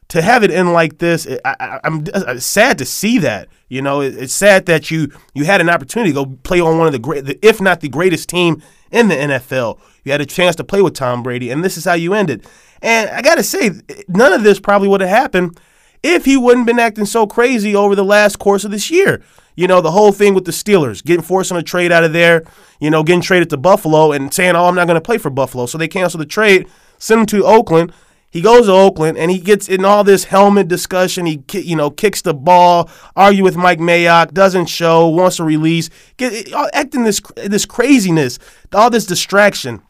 to 0.09 0.21
have 0.21 0.43
it 0.43 0.51
in 0.51 0.71
like 0.71 0.99
this, 0.99 1.27
I, 1.43 1.79
am 1.83 2.05
uh, 2.13 2.19
uh, 2.19 2.39
sad 2.39 2.77
to 2.77 2.85
see 2.85 3.17
that. 3.19 3.47
You 3.69 3.81
know, 3.81 4.01
it's 4.01 4.33
sad 4.33 4.67
that 4.67 4.91
you 4.91 5.11
you 5.33 5.45
had 5.45 5.61
an 5.61 5.69
opportunity 5.69 6.11
to 6.11 6.25
go 6.25 6.37
play 6.43 6.59
on 6.59 6.77
one 6.77 6.87
of 6.87 6.93
the 6.93 6.99
great, 6.99 7.39
if 7.41 7.59
not 7.59 7.81
the 7.81 7.89
greatest 7.89 8.29
team 8.29 8.61
in 8.91 9.07
the 9.07 9.15
NFL. 9.15 9.79
You 10.03 10.11
had 10.11 10.21
a 10.21 10.25
chance 10.25 10.55
to 10.57 10.63
play 10.63 10.81
with 10.81 10.93
Tom 10.93 11.23
Brady, 11.23 11.49
and 11.49 11.63
this 11.63 11.77
is 11.77 11.85
how 11.85 11.93
you 11.93 12.13
ended. 12.13 12.45
And 12.81 13.09
I 13.09 13.21
got 13.21 13.35
to 13.35 13.43
say, 13.43 13.71
none 14.07 14.33
of 14.33 14.43
this 14.43 14.59
probably 14.59 14.87
would 14.87 15.01
have 15.01 15.09
happened 15.09 15.59
if 16.03 16.25
he 16.25 16.37
wouldn't 16.37 16.67
been 16.67 16.77
acting 16.77 17.05
so 17.05 17.25
crazy 17.25 17.75
over 17.75 17.95
the 17.95 18.05
last 18.05 18.37
course 18.37 18.63
of 18.63 18.69
this 18.69 18.91
year. 18.91 19.23
You 19.55 19.67
know, 19.67 19.81
the 19.81 19.91
whole 19.91 20.11
thing 20.11 20.35
with 20.35 20.45
the 20.45 20.51
Steelers, 20.51 21.03
getting 21.03 21.23
forcing 21.23 21.57
a 21.57 21.63
trade 21.63 21.91
out 21.91 22.03
of 22.03 22.13
there, 22.13 22.43
you 22.79 22.91
know, 22.91 23.03
getting 23.03 23.21
traded 23.21 23.49
to 23.49 23.57
Buffalo 23.57 24.11
and 24.11 24.31
saying, 24.31 24.55
oh, 24.55 24.65
I'm 24.65 24.75
not 24.75 24.85
going 24.85 24.95
to 24.95 25.01
play 25.01 25.17
for 25.17 25.31
Buffalo. 25.31 25.65
So 25.65 25.77
they 25.77 25.87
cancel 25.87 26.19
the 26.19 26.25
trade, 26.25 26.67
send 26.99 27.21
him 27.21 27.25
to 27.27 27.45
Oakland. 27.45 27.91
He 28.35 28.41
goes 28.41 28.65
to 28.65 28.73
Oakland 28.73 29.17
and 29.17 29.31
he 29.31 29.39
gets 29.39 29.69
in 29.69 29.85
all 29.85 30.03
this 30.03 30.25
helmet 30.25 30.67
discussion. 30.67 31.25
He 31.25 31.41
you 31.53 31.77
know 31.77 31.89
kicks 31.89 32.21
the 32.21 32.33
ball, 32.33 32.89
argue 33.15 33.45
with 33.45 33.55
Mike 33.55 33.79
Mayock, 33.79 34.33
doesn't 34.33 34.65
show, 34.65 35.07
wants 35.07 35.37
to 35.37 35.45
release, 35.45 35.89
get 36.17 36.51
acting 36.73 37.05
this 37.05 37.21
this 37.37 37.65
craziness, 37.65 38.37
all 38.73 38.89
this 38.89 39.05
distraction, 39.05 39.81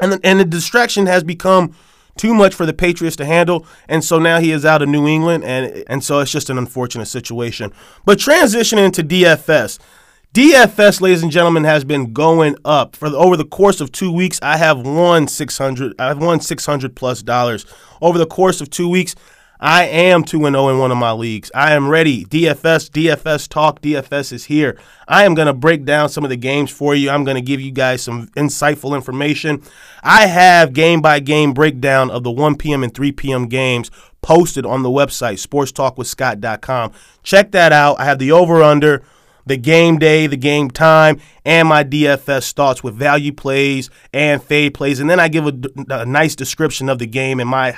and 0.00 0.14
the, 0.14 0.20
and 0.24 0.40
the 0.40 0.44
distraction 0.44 1.06
has 1.06 1.22
become 1.22 1.72
too 2.16 2.34
much 2.34 2.52
for 2.52 2.66
the 2.66 2.72
Patriots 2.72 3.14
to 3.14 3.24
handle, 3.24 3.64
and 3.88 4.02
so 4.02 4.18
now 4.18 4.40
he 4.40 4.50
is 4.50 4.64
out 4.64 4.82
of 4.82 4.88
New 4.88 5.06
England, 5.06 5.44
and 5.44 5.84
and 5.86 6.02
so 6.02 6.18
it's 6.18 6.32
just 6.32 6.50
an 6.50 6.58
unfortunate 6.58 7.06
situation. 7.06 7.72
But 8.04 8.18
transitioning 8.18 8.92
to 8.94 9.04
DFS. 9.04 9.78
DFS, 10.34 11.00
ladies 11.00 11.22
and 11.22 11.32
gentlemen, 11.32 11.64
has 11.64 11.84
been 11.84 12.12
going 12.12 12.54
up 12.62 12.94
for 12.94 13.08
the, 13.08 13.16
over 13.16 13.34
the 13.34 13.46
course 13.46 13.80
of 13.80 13.90
two 13.90 14.12
weeks. 14.12 14.38
I 14.42 14.58
have 14.58 14.86
won 14.86 15.26
six 15.26 15.56
hundred. 15.56 15.94
I've 15.98 16.18
won 16.18 16.40
six 16.40 16.66
hundred 16.66 16.94
plus 16.94 17.22
dollars 17.22 17.64
over 18.02 18.18
the 18.18 18.26
course 18.26 18.60
of 18.60 18.68
two 18.68 18.90
weeks. 18.90 19.14
I 19.58 19.86
am 19.86 20.22
two 20.22 20.44
and 20.44 20.54
zero 20.54 20.66
oh 20.66 20.68
in 20.68 20.78
one 20.78 20.92
of 20.92 20.98
my 20.98 21.12
leagues. 21.12 21.50
I 21.54 21.72
am 21.72 21.88
ready. 21.88 22.26
DFS, 22.26 22.90
DFS 22.90 23.48
talk. 23.48 23.80
DFS 23.80 24.32
is 24.32 24.44
here. 24.44 24.78
I 25.08 25.24
am 25.24 25.34
going 25.34 25.46
to 25.46 25.54
break 25.54 25.84
down 25.86 26.10
some 26.10 26.24
of 26.24 26.30
the 26.30 26.36
games 26.36 26.70
for 26.70 26.94
you. 26.94 27.08
I'm 27.08 27.24
going 27.24 27.34
to 27.34 27.40
give 27.40 27.60
you 27.60 27.72
guys 27.72 28.02
some 28.02 28.28
insightful 28.36 28.94
information. 28.94 29.62
I 30.02 30.26
have 30.26 30.74
game 30.74 31.00
by 31.00 31.20
game 31.20 31.54
breakdown 31.54 32.10
of 32.10 32.22
the 32.22 32.30
1 32.30 32.56
p.m. 32.56 32.84
and 32.84 32.94
3 32.94 33.12
p.m. 33.12 33.48
games 33.48 33.90
posted 34.20 34.66
on 34.66 34.82
the 34.82 34.90
website 34.90 35.44
sportstalkwithscott.com. 35.44 36.92
Check 37.22 37.50
that 37.52 37.72
out. 37.72 37.98
I 37.98 38.04
have 38.04 38.18
the 38.18 38.30
over 38.30 38.62
under 38.62 39.02
the 39.48 39.56
game 39.56 39.98
day, 39.98 40.26
the 40.26 40.36
game 40.36 40.70
time, 40.70 41.20
and 41.44 41.68
my 41.68 41.82
DFS 41.84 42.52
thoughts 42.52 42.82
with 42.82 42.94
value 42.94 43.32
plays 43.32 43.90
and 44.12 44.42
fade 44.42 44.74
plays. 44.74 45.00
And 45.00 45.10
then 45.10 45.18
I 45.18 45.28
give 45.28 45.46
a, 45.46 45.54
a 45.90 46.06
nice 46.06 46.36
description 46.36 46.88
of 46.88 46.98
the 46.98 47.06
game 47.06 47.40
and 47.40 47.48
my 47.48 47.76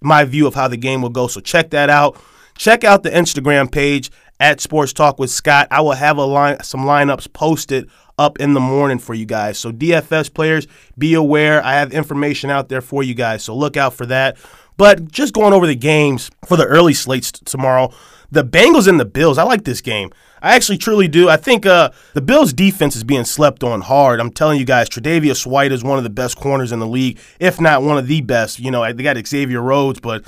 my 0.00 0.24
view 0.24 0.46
of 0.46 0.54
how 0.54 0.68
the 0.68 0.76
game 0.76 1.02
will 1.02 1.10
go. 1.10 1.26
So 1.26 1.40
check 1.40 1.70
that 1.70 1.90
out. 1.90 2.20
Check 2.56 2.84
out 2.84 3.02
the 3.02 3.10
Instagram 3.10 3.70
page 3.70 4.10
at 4.38 4.60
Sports 4.60 4.92
Talk 4.92 5.18
with 5.18 5.30
Scott. 5.30 5.68
I 5.70 5.80
will 5.80 5.92
have 5.92 6.18
a 6.18 6.24
line 6.24 6.62
some 6.62 6.80
lineups 6.80 7.32
posted 7.32 7.90
up 8.18 8.38
in 8.40 8.54
the 8.54 8.60
morning 8.60 8.98
for 8.98 9.14
you 9.14 9.26
guys. 9.26 9.58
So 9.58 9.72
DFS 9.72 10.32
players, 10.32 10.66
be 10.96 11.14
aware. 11.14 11.62
I 11.64 11.74
have 11.74 11.92
information 11.92 12.50
out 12.50 12.68
there 12.68 12.80
for 12.80 13.02
you 13.02 13.14
guys. 13.14 13.42
So 13.44 13.54
look 13.54 13.76
out 13.76 13.94
for 13.94 14.06
that. 14.06 14.36
But 14.76 15.10
just 15.10 15.34
going 15.34 15.52
over 15.52 15.66
the 15.66 15.76
games 15.76 16.30
for 16.46 16.56
the 16.56 16.66
early 16.66 16.94
slates 16.94 17.32
tomorrow, 17.32 17.92
the 18.30 18.44
Bengals 18.44 18.88
and 18.88 19.00
the 19.00 19.04
Bills. 19.04 19.38
I 19.38 19.42
like 19.44 19.64
this 19.64 19.80
game. 19.80 20.10
I 20.42 20.54
actually 20.54 20.78
truly 20.78 21.08
do. 21.08 21.28
I 21.28 21.36
think 21.36 21.64
uh, 21.66 21.90
the 22.14 22.20
Bills' 22.20 22.52
defense 22.52 22.94
is 22.94 23.04
being 23.04 23.24
slept 23.24 23.64
on 23.64 23.80
hard. 23.80 24.20
I'm 24.20 24.30
telling 24.30 24.58
you 24.58 24.64
guys, 24.64 24.88
Tre'Davious 24.88 25.46
White 25.46 25.72
is 25.72 25.82
one 25.82 25.98
of 25.98 26.04
the 26.04 26.10
best 26.10 26.36
corners 26.36 26.72
in 26.72 26.78
the 26.78 26.86
league, 26.86 27.18
if 27.40 27.60
not 27.60 27.82
one 27.82 27.98
of 27.98 28.06
the 28.06 28.20
best. 28.20 28.58
You 28.58 28.70
know, 28.70 28.92
they 28.92 29.02
got 29.02 29.16
Xavier 29.26 29.62
Rhodes, 29.62 30.00
but 30.00 30.24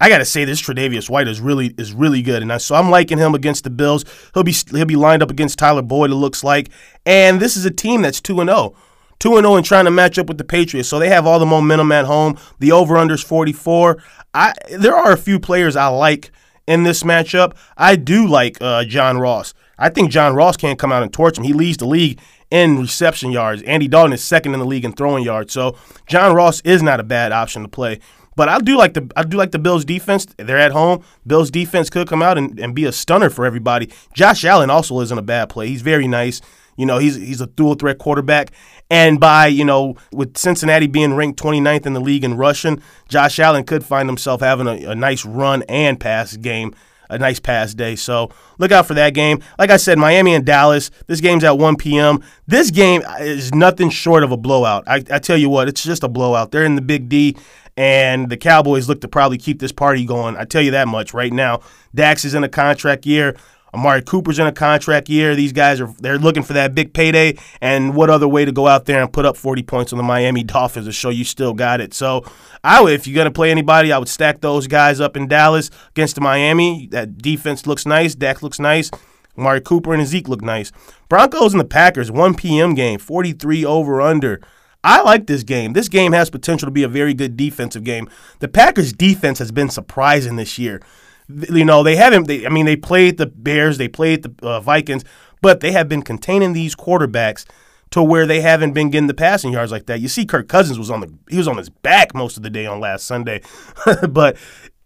I 0.00 0.08
got 0.08 0.18
to 0.18 0.24
say 0.24 0.44
this 0.44 0.60
Tre'Davious 0.60 1.10
White 1.10 1.28
is 1.28 1.40
really 1.40 1.74
is 1.78 1.92
really 1.92 2.22
good, 2.22 2.42
and 2.42 2.52
I, 2.52 2.58
so 2.58 2.74
I'm 2.74 2.90
liking 2.90 3.18
him 3.18 3.34
against 3.34 3.64
the 3.64 3.70
Bills. 3.70 4.04
He'll 4.34 4.42
be 4.42 4.54
he'll 4.70 4.86
be 4.86 4.96
lined 4.96 5.22
up 5.22 5.30
against 5.30 5.58
Tyler 5.58 5.82
Boyd. 5.82 6.10
It 6.10 6.16
looks 6.16 6.42
like, 6.42 6.70
and 7.04 7.40
this 7.40 7.56
is 7.56 7.64
a 7.64 7.70
team 7.70 8.02
that's 8.02 8.20
two 8.20 8.40
and 8.40 8.48
zero. 8.48 8.58
Oh. 8.58 8.76
2 9.22 9.36
0 9.36 9.54
and 9.54 9.64
trying 9.64 9.84
to 9.84 9.90
match 9.92 10.18
up 10.18 10.26
with 10.26 10.36
the 10.36 10.42
Patriots. 10.42 10.88
So 10.88 10.98
they 10.98 11.08
have 11.08 11.28
all 11.28 11.38
the 11.38 11.46
momentum 11.46 11.92
at 11.92 12.06
home. 12.06 12.36
The 12.58 12.72
over 12.72 12.96
under 12.96 13.14
is 13.14 13.22
44. 13.22 14.02
I 14.34 14.52
there 14.76 14.96
are 14.96 15.12
a 15.12 15.16
few 15.16 15.38
players 15.38 15.76
I 15.76 15.86
like 15.86 16.32
in 16.66 16.82
this 16.82 17.02
matchup. 17.02 17.56
I 17.76 17.96
do 17.96 18.26
like 18.26 18.58
uh, 18.60 18.84
John 18.84 19.18
Ross. 19.18 19.54
I 19.78 19.88
think 19.88 20.10
John 20.10 20.34
Ross 20.34 20.56
can't 20.56 20.78
come 20.78 20.92
out 20.92 21.02
and 21.02 21.12
torch 21.12 21.38
him. 21.38 21.44
He 21.44 21.52
leads 21.52 21.78
the 21.78 21.86
league 21.86 22.20
in 22.50 22.78
reception 22.78 23.32
yards. 23.32 23.62
Andy 23.62 23.88
Dalton 23.88 24.12
is 24.12 24.22
second 24.22 24.54
in 24.54 24.60
the 24.60 24.66
league 24.66 24.84
in 24.84 24.92
throwing 24.92 25.24
yards. 25.24 25.52
So 25.52 25.76
John 26.06 26.34
Ross 26.34 26.60
is 26.60 26.82
not 26.82 27.00
a 27.00 27.04
bad 27.04 27.32
option 27.32 27.62
to 27.62 27.68
play. 27.68 27.98
But 28.34 28.48
I 28.48 28.58
do 28.60 28.76
like 28.76 28.94
the 28.94 29.10
I 29.16 29.24
do 29.24 29.36
like 29.36 29.50
the 29.50 29.58
Bills 29.58 29.84
defense. 29.84 30.26
They're 30.38 30.58
at 30.58 30.72
home. 30.72 31.02
Bills 31.26 31.50
defense 31.50 31.90
could 31.90 32.08
come 32.08 32.22
out 32.22 32.38
and, 32.38 32.58
and 32.58 32.74
be 32.74 32.84
a 32.84 32.92
stunner 32.92 33.28
for 33.28 33.44
everybody. 33.44 33.90
Josh 34.14 34.44
Allen 34.44 34.70
also 34.70 35.00
isn't 35.00 35.18
a 35.18 35.22
bad 35.22 35.48
play. 35.48 35.68
He's 35.68 35.82
very 35.82 36.08
nice. 36.08 36.40
You 36.76 36.86
know, 36.86 36.98
he's 36.98 37.16
he's 37.16 37.40
a 37.40 37.46
dual 37.46 37.74
threat 37.74 37.98
quarterback. 37.98 38.52
And 38.90 39.18
by, 39.18 39.46
you 39.46 39.64
know, 39.64 39.96
with 40.12 40.36
Cincinnati 40.36 40.86
being 40.86 41.14
ranked 41.14 41.40
29th 41.42 41.86
in 41.86 41.94
the 41.94 42.00
league 42.00 42.24
in 42.24 42.36
rushing, 42.36 42.82
Josh 43.08 43.38
Allen 43.38 43.64
could 43.64 43.84
find 43.84 44.08
himself 44.08 44.40
having 44.40 44.66
a, 44.66 44.90
a 44.90 44.94
nice 44.94 45.24
run 45.24 45.62
and 45.68 45.98
pass 45.98 46.36
game 46.36 46.74
a 47.10 47.18
nice 47.18 47.38
pass 47.38 47.74
day. 47.74 47.94
So 47.94 48.30
look 48.58 48.72
out 48.72 48.86
for 48.86 48.94
that 48.94 49.10
game. 49.10 49.40
Like 49.58 49.70
I 49.70 49.76
said, 49.76 49.98
Miami 49.98 50.34
and 50.34 50.46
Dallas. 50.46 50.90
This 51.08 51.20
game's 51.20 51.44
at 51.44 51.58
1 51.58 51.76
p.m. 51.76 52.22
This 52.46 52.70
game 52.70 53.02
is 53.20 53.52
nothing 53.54 53.90
short 53.90 54.24
of 54.24 54.32
a 54.32 54.36
blowout. 54.38 54.84
I, 54.86 55.04
I 55.10 55.18
tell 55.18 55.36
you 55.36 55.50
what, 55.50 55.68
it's 55.68 55.82
just 55.82 56.02
a 56.02 56.08
blowout. 56.08 56.52
They're 56.52 56.64
in 56.64 56.74
the 56.74 56.80
Big 56.80 57.10
D 57.10 57.36
and 57.76 58.28
the 58.28 58.36
Cowboys 58.36 58.88
look 58.88 59.00
to 59.00 59.08
probably 59.08 59.38
keep 59.38 59.58
this 59.58 59.72
party 59.72 60.04
going. 60.04 60.36
I 60.36 60.44
tell 60.44 60.62
you 60.62 60.72
that 60.72 60.88
much 60.88 61.14
right 61.14 61.32
now. 61.32 61.60
Dak 61.94 62.24
is 62.24 62.34
in 62.34 62.44
a 62.44 62.48
contract 62.48 63.06
year. 63.06 63.36
Amari 63.74 64.02
Cooper's 64.02 64.38
in 64.38 64.46
a 64.46 64.52
contract 64.52 65.08
year. 65.08 65.34
These 65.34 65.52
guys 65.52 65.80
are 65.80 65.86
they're 65.98 66.18
looking 66.18 66.42
for 66.42 66.52
that 66.52 66.74
big 66.74 66.92
payday. 66.92 67.38
And 67.60 67.94
what 67.94 68.10
other 68.10 68.28
way 68.28 68.44
to 68.44 68.52
go 68.52 68.68
out 68.68 68.84
there 68.84 69.00
and 69.00 69.12
put 69.12 69.24
up 69.24 69.36
40 69.36 69.62
points 69.62 69.92
on 69.92 69.96
the 69.96 70.02
Miami 70.02 70.42
Dolphins 70.44 70.86
to 70.86 70.92
show 70.92 71.08
you 71.08 71.24
still 71.24 71.54
got 71.54 71.80
it? 71.80 71.94
So 71.94 72.24
I 72.62 72.82
would, 72.82 72.92
if 72.92 73.06
you're 73.06 73.16
gonna 73.16 73.30
play 73.30 73.50
anybody, 73.50 73.92
I 73.92 73.98
would 73.98 74.08
stack 74.08 74.40
those 74.40 74.66
guys 74.66 75.00
up 75.00 75.16
in 75.16 75.26
Dallas 75.26 75.70
against 75.90 76.16
the 76.16 76.20
Miami. 76.20 76.88
That 76.90 77.18
defense 77.18 77.66
looks 77.66 77.86
nice. 77.86 78.14
Dak 78.14 78.42
looks 78.42 78.58
nice. 78.58 78.90
Amari 79.38 79.62
Cooper 79.62 79.94
and 79.94 80.06
Zeke 80.06 80.28
look 80.28 80.42
nice. 80.42 80.72
Broncos 81.08 81.54
and 81.54 81.60
the 81.60 81.64
Packers, 81.64 82.10
1 82.10 82.34
p.m. 82.34 82.74
game, 82.74 82.98
43 82.98 83.64
over 83.64 84.02
under. 84.02 84.40
I 84.84 85.00
like 85.02 85.26
this 85.26 85.42
game. 85.44 85.74
This 85.74 85.88
game 85.88 86.12
has 86.12 86.28
potential 86.28 86.66
to 86.66 86.72
be 86.72 86.82
a 86.82 86.88
very 86.88 87.14
good 87.14 87.36
defensive 87.36 87.84
game. 87.84 88.10
The 88.40 88.48
Packers' 88.48 88.92
defense 88.92 89.38
has 89.38 89.52
been 89.52 89.70
surprising 89.70 90.36
this 90.36 90.58
year. 90.58 90.82
You 91.28 91.64
know, 91.64 91.82
they 91.82 91.96
haven't, 91.96 92.26
they, 92.26 92.46
I 92.46 92.48
mean, 92.48 92.66
they 92.66 92.76
played 92.76 93.18
the 93.18 93.26
Bears, 93.26 93.78
they 93.78 93.88
played 93.88 94.22
the 94.22 94.34
uh, 94.46 94.60
Vikings, 94.60 95.04
but 95.40 95.60
they 95.60 95.72
have 95.72 95.88
been 95.88 96.02
containing 96.02 96.52
these 96.52 96.74
quarterbacks 96.74 97.44
to 97.90 98.02
where 98.02 98.26
they 98.26 98.40
haven't 98.40 98.72
been 98.72 98.90
getting 98.90 99.06
the 99.06 99.14
passing 99.14 99.52
yards 99.52 99.70
like 99.70 99.86
that. 99.86 100.00
You 100.00 100.08
see, 100.08 100.24
Kirk 100.24 100.48
Cousins 100.48 100.78
was 100.78 100.90
on 100.90 101.00
the 101.00 101.12
he 101.28 101.36
was 101.36 101.46
on 101.46 101.58
his 101.58 101.68
back 101.68 102.14
most 102.14 102.36
of 102.36 102.42
the 102.42 102.50
day 102.50 102.66
on 102.66 102.80
last 102.80 103.06
Sunday, 103.06 103.42
but 104.08 104.36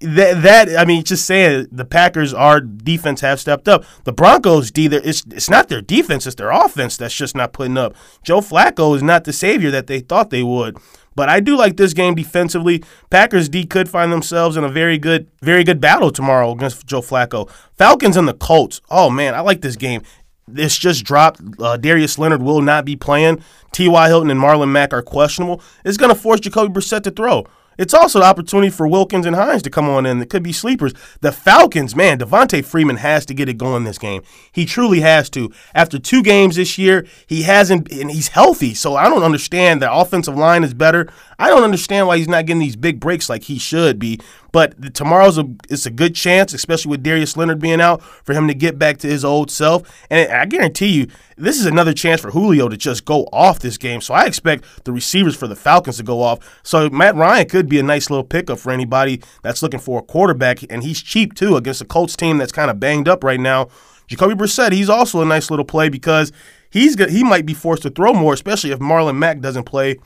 that 0.00 0.42
that 0.42 0.76
I 0.76 0.84
mean, 0.84 1.04
just 1.04 1.24
saying 1.24 1.68
the 1.72 1.84
Packers, 1.84 2.34
our 2.34 2.60
defense 2.60 3.20
have 3.20 3.40
stepped 3.40 3.68
up. 3.68 3.84
The 4.04 4.12
Broncos, 4.12 4.70
D, 4.70 4.86
it's 4.86 5.24
it's 5.30 5.48
not 5.48 5.68
their 5.68 5.80
defense, 5.80 6.26
it's 6.26 6.36
their 6.36 6.50
offense 6.50 6.96
that's 6.96 7.14
just 7.14 7.36
not 7.36 7.52
putting 7.52 7.78
up. 7.78 7.94
Joe 8.22 8.40
Flacco 8.40 8.94
is 8.94 9.02
not 9.02 9.24
the 9.24 9.32
savior 9.32 9.70
that 9.70 9.86
they 9.86 10.00
thought 10.00 10.30
they 10.30 10.42
would. 10.42 10.76
But 11.16 11.28
I 11.28 11.40
do 11.40 11.56
like 11.56 11.76
this 11.76 11.94
game 11.94 12.14
defensively. 12.14 12.84
Packers 13.10 13.48
D 13.48 13.64
could 13.64 13.88
find 13.88 14.12
themselves 14.12 14.56
in 14.56 14.62
a 14.62 14.68
very 14.68 14.98
good, 14.98 15.28
very 15.42 15.64
good 15.64 15.80
battle 15.80 16.12
tomorrow 16.12 16.52
against 16.52 16.86
Joe 16.86 17.00
Flacco. 17.00 17.50
Falcons 17.76 18.16
and 18.16 18.28
the 18.28 18.34
Colts. 18.34 18.80
Oh 18.90 19.10
man, 19.10 19.34
I 19.34 19.40
like 19.40 19.62
this 19.62 19.76
game. 19.76 20.02
This 20.46 20.78
just 20.78 21.04
dropped. 21.04 21.40
Uh, 21.58 21.76
Darius 21.76 22.18
Leonard 22.18 22.42
will 22.42 22.62
not 22.62 22.84
be 22.84 22.94
playing. 22.94 23.42
T.Y. 23.72 24.08
Hilton 24.08 24.30
and 24.30 24.40
Marlon 24.40 24.70
Mack 24.70 24.92
are 24.92 25.02
questionable. 25.02 25.60
It's 25.84 25.96
going 25.96 26.14
to 26.14 26.20
force 26.20 26.38
Jacoby 26.38 26.72
Brissett 26.72 27.02
to 27.02 27.10
throw. 27.10 27.46
It's 27.78 27.94
also 27.94 28.20
an 28.20 28.24
opportunity 28.24 28.70
for 28.70 28.86
Wilkins 28.86 29.26
and 29.26 29.36
Hines 29.36 29.62
to 29.62 29.70
come 29.70 29.88
on 29.88 30.06
in. 30.06 30.20
It 30.20 30.30
could 30.30 30.42
be 30.42 30.52
sleepers. 30.52 30.92
The 31.20 31.32
Falcons, 31.32 31.94
man, 31.94 32.18
Devonta 32.18 32.64
Freeman 32.64 32.96
has 32.96 33.26
to 33.26 33.34
get 33.34 33.48
it 33.48 33.58
going 33.58 33.84
this 33.84 33.98
game. 33.98 34.22
He 34.52 34.64
truly 34.64 35.00
has 35.00 35.28
to. 35.30 35.52
After 35.74 35.98
two 35.98 36.22
games 36.22 36.56
this 36.56 36.78
year, 36.78 37.06
he 37.26 37.42
hasn't, 37.42 37.90
and 37.90 38.10
he's 38.10 38.28
healthy. 38.28 38.74
So 38.74 38.96
I 38.96 39.08
don't 39.08 39.22
understand. 39.22 39.82
The 39.82 39.92
offensive 39.92 40.36
line 40.36 40.64
is 40.64 40.74
better. 40.74 41.08
I 41.38 41.48
don't 41.48 41.64
understand 41.64 42.06
why 42.06 42.18
he's 42.18 42.28
not 42.28 42.46
getting 42.46 42.60
these 42.60 42.76
big 42.76 43.00
breaks 43.00 43.28
like 43.28 43.44
he 43.44 43.58
should 43.58 43.98
be. 43.98 44.20
But 44.56 44.94
tomorrow's 44.94 45.36
a 45.36 45.46
it's 45.68 45.84
a 45.84 45.90
good 45.90 46.14
chance, 46.14 46.54
especially 46.54 46.88
with 46.88 47.02
Darius 47.02 47.36
Leonard 47.36 47.60
being 47.60 47.78
out, 47.78 48.00
for 48.02 48.32
him 48.32 48.48
to 48.48 48.54
get 48.54 48.78
back 48.78 48.96
to 49.00 49.06
his 49.06 49.22
old 49.22 49.50
self. 49.50 49.82
And 50.08 50.32
I 50.32 50.46
guarantee 50.46 50.86
you, 50.86 51.08
this 51.36 51.60
is 51.60 51.66
another 51.66 51.92
chance 51.92 52.22
for 52.22 52.30
Julio 52.30 52.66
to 52.70 52.76
just 52.78 53.04
go 53.04 53.24
off 53.34 53.58
this 53.58 53.76
game. 53.76 54.00
So 54.00 54.14
I 54.14 54.24
expect 54.24 54.64
the 54.86 54.92
receivers 54.92 55.36
for 55.36 55.46
the 55.46 55.56
Falcons 55.56 55.98
to 55.98 56.02
go 56.02 56.22
off. 56.22 56.58
So 56.62 56.88
Matt 56.88 57.16
Ryan 57.16 57.46
could 57.46 57.68
be 57.68 57.78
a 57.78 57.82
nice 57.82 58.08
little 58.08 58.24
pickup 58.24 58.58
for 58.58 58.72
anybody 58.72 59.20
that's 59.42 59.62
looking 59.62 59.78
for 59.78 59.98
a 59.98 60.02
quarterback, 60.02 60.60
and 60.72 60.82
he's 60.82 61.02
cheap 61.02 61.34
too 61.34 61.56
against 61.56 61.82
a 61.82 61.84
Colts 61.84 62.16
team 62.16 62.38
that's 62.38 62.50
kind 62.50 62.70
of 62.70 62.80
banged 62.80 63.08
up 63.08 63.24
right 63.24 63.38
now. 63.38 63.68
Jacoby 64.06 64.36
Brissett, 64.36 64.72
he's 64.72 64.88
also 64.88 65.20
a 65.20 65.26
nice 65.26 65.50
little 65.50 65.66
play 65.66 65.90
because 65.90 66.32
he's 66.70 66.98
he 67.10 67.22
might 67.22 67.44
be 67.44 67.52
forced 67.52 67.82
to 67.82 67.90
throw 67.90 68.14
more, 68.14 68.32
especially 68.32 68.70
if 68.70 68.78
Marlon 68.78 69.18
Mack 69.18 69.40
doesn't 69.40 69.64
play 69.64 69.98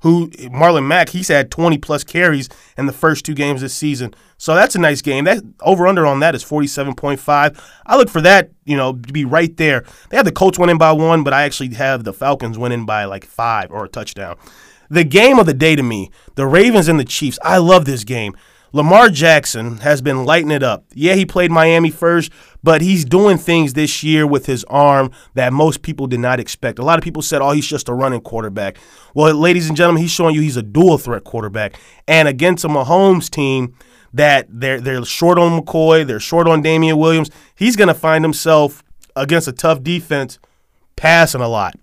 who 0.00 0.28
Marlon 0.30 0.86
Mack, 0.86 1.10
he's 1.10 1.28
had 1.28 1.50
20 1.50 1.78
plus 1.78 2.04
carries 2.04 2.48
in 2.76 2.86
the 2.86 2.92
first 2.92 3.24
two 3.24 3.34
games 3.34 3.60
this 3.60 3.74
season. 3.74 4.14
So 4.36 4.54
that's 4.54 4.74
a 4.74 4.80
nice 4.80 5.02
game. 5.02 5.24
That 5.24 5.42
over 5.60 5.86
under 5.86 6.06
on 6.06 6.20
that 6.20 6.34
is 6.34 6.44
47.5. 6.44 7.60
I 7.86 7.96
look 7.96 8.08
for 8.08 8.20
that, 8.20 8.50
you 8.64 8.76
know, 8.76 8.92
to 8.92 9.12
be 9.12 9.24
right 9.24 9.56
there. 9.56 9.84
They 10.10 10.16
have 10.16 10.26
the 10.26 10.32
Colts 10.32 10.58
winning 10.58 10.78
by 10.78 10.92
one, 10.92 11.24
but 11.24 11.32
I 11.32 11.42
actually 11.42 11.74
have 11.74 12.04
the 12.04 12.12
Falcons 12.12 12.58
winning 12.58 12.86
by 12.86 13.04
like 13.04 13.24
five 13.24 13.72
or 13.72 13.84
a 13.84 13.88
touchdown. 13.88 14.36
The 14.90 15.04
game 15.04 15.38
of 15.38 15.46
the 15.46 15.54
day 15.54 15.76
to 15.76 15.82
me, 15.82 16.10
the 16.36 16.46
Ravens 16.46 16.88
and 16.88 16.98
the 16.98 17.04
Chiefs. 17.04 17.38
I 17.42 17.58
love 17.58 17.84
this 17.84 18.04
game. 18.04 18.36
Lamar 18.72 19.08
Jackson 19.08 19.78
has 19.78 20.02
been 20.02 20.24
lighting 20.24 20.50
it 20.50 20.62
up. 20.62 20.84
Yeah, 20.94 21.14
he 21.14 21.24
played 21.24 21.50
Miami 21.50 21.90
first, 21.90 22.30
but 22.62 22.82
he's 22.82 23.04
doing 23.04 23.38
things 23.38 23.72
this 23.72 24.02
year 24.02 24.26
with 24.26 24.46
his 24.46 24.64
arm 24.64 25.10
that 25.34 25.52
most 25.52 25.82
people 25.82 26.06
did 26.06 26.20
not 26.20 26.38
expect. 26.38 26.78
A 26.78 26.84
lot 26.84 26.98
of 26.98 27.04
people 27.04 27.22
said, 27.22 27.40
oh, 27.40 27.52
he's 27.52 27.66
just 27.66 27.88
a 27.88 27.94
running 27.94 28.20
quarterback. 28.20 28.76
Well, 29.14 29.34
ladies 29.34 29.68
and 29.68 29.76
gentlemen, 29.76 30.02
he's 30.02 30.10
showing 30.10 30.34
you 30.34 30.42
he's 30.42 30.56
a 30.56 30.62
dual 30.62 30.98
threat 30.98 31.24
quarterback. 31.24 31.78
And 32.06 32.28
against 32.28 32.64
a 32.64 32.68
Mahomes 32.68 33.30
team 33.30 33.74
that 34.12 34.46
they're, 34.50 34.80
they're 34.80 35.04
short 35.04 35.38
on 35.38 35.60
McCoy, 35.60 36.06
they're 36.06 36.20
short 36.20 36.46
on 36.46 36.62
Damien 36.62 36.98
Williams, 36.98 37.30
he's 37.54 37.76
going 37.76 37.88
to 37.88 37.94
find 37.94 38.24
himself 38.24 38.82
against 39.16 39.48
a 39.48 39.52
tough 39.52 39.82
defense 39.82 40.38
passing 40.96 41.40
a 41.40 41.48
lot. 41.48 41.74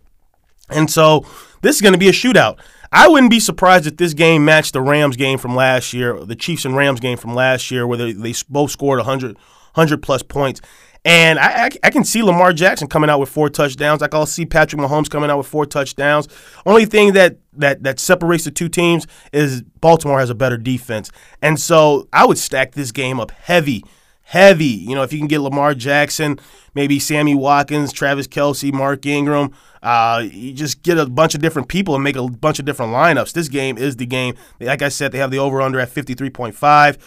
And 0.70 0.90
so 0.90 1.26
this 1.62 1.76
is 1.76 1.82
going 1.82 1.94
to 1.94 2.00
be 2.00 2.10
a 2.10 2.12
shootout. 2.12 2.60
I 2.92 3.08
wouldn't 3.08 3.32
be 3.32 3.40
surprised 3.40 3.88
if 3.88 3.98
this 3.98 4.14
game 4.14 4.46
matched 4.46 4.74
the 4.74 4.82
Rams 4.82 5.16
game 5.16 5.38
from 5.38 5.56
last 5.56 5.94
year, 5.94 6.24
the 6.24 6.36
Chiefs 6.36 6.66
and 6.66 6.76
Rams 6.76 7.00
game 7.00 7.18
from 7.18 7.34
last 7.34 7.72
year, 7.72 7.86
where 7.88 7.98
they, 7.98 8.14
they 8.14 8.34
both 8.50 8.72
scored 8.72 9.00
100, 9.00 9.36
100 9.36 10.02
plus 10.02 10.24
points. 10.24 10.62
And 11.06 11.38
I, 11.38 11.66
I, 11.66 11.70
I, 11.84 11.90
can 11.92 12.04
see 12.04 12.24
Lamar 12.24 12.52
Jackson 12.52 12.88
coming 12.88 13.12
out 13.12 13.20
with 13.20 13.30
four 13.30 13.48
touchdowns. 13.48 14.02
I 14.02 14.08
can 14.08 14.26
see 14.26 14.44
Patrick 14.44 14.82
Mahomes 14.82 15.08
coming 15.08 15.30
out 15.30 15.38
with 15.38 15.46
four 15.46 15.68
touchdowns. 15.68 16.28
Only 16.66 16.86
thing 16.86 17.14
that, 17.14 17.38
that 17.54 17.84
that 17.84 18.00
separates 18.00 18.46
the 18.46 18.52
two 18.52 18.70
teams 18.70 19.06
is 19.32 19.62
Baltimore 19.62 20.20
has 20.20 20.32
a 20.32 20.36
better 20.36 20.58
defense. 20.58 21.12
And 21.44 21.60
so 21.60 22.10
I 22.12 22.26
would 22.26 22.40
stack 22.40 22.72
this 22.72 22.92
game 22.92 23.20
up 23.20 23.30
heavy, 23.30 23.84
heavy. 24.26 24.66
You 24.66 24.96
know, 24.96 25.04
if 25.04 25.14
you 25.14 25.20
can 25.20 25.28
get 25.28 25.40
Lamar 25.40 25.74
Jackson, 25.76 26.40
maybe 26.74 27.00
Sammy 27.00 27.36
Watkins, 27.36 27.94
Travis 27.94 28.28
Kelce, 28.28 28.74
Mark 28.74 29.06
Ingram, 29.06 29.54
uh, 29.82 30.24
you 30.30 30.52
just 30.52 30.82
get 30.82 30.98
a 30.98 31.06
bunch 31.06 31.36
of 31.36 31.42
different 31.42 31.68
people 31.68 31.94
and 31.94 32.04
make 32.04 32.16
a 32.16 32.28
bunch 32.28 32.58
of 32.60 32.66
different 32.66 32.92
lineups. 32.92 33.34
This 33.34 33.48
game 33.48 33.78
is 33.78 33.96
the 33.96 34.08
game. 34.08 34.36
Like 34.60 34.82
I 34.82 34.90
said, 34.90 35.12
they 35.12 35.20
have 35.20 35.32
the 35.32 35.38
over 35.38 35.62
under 35.62 35.80
at 35.80 35.90
53.5. 35.90 36.98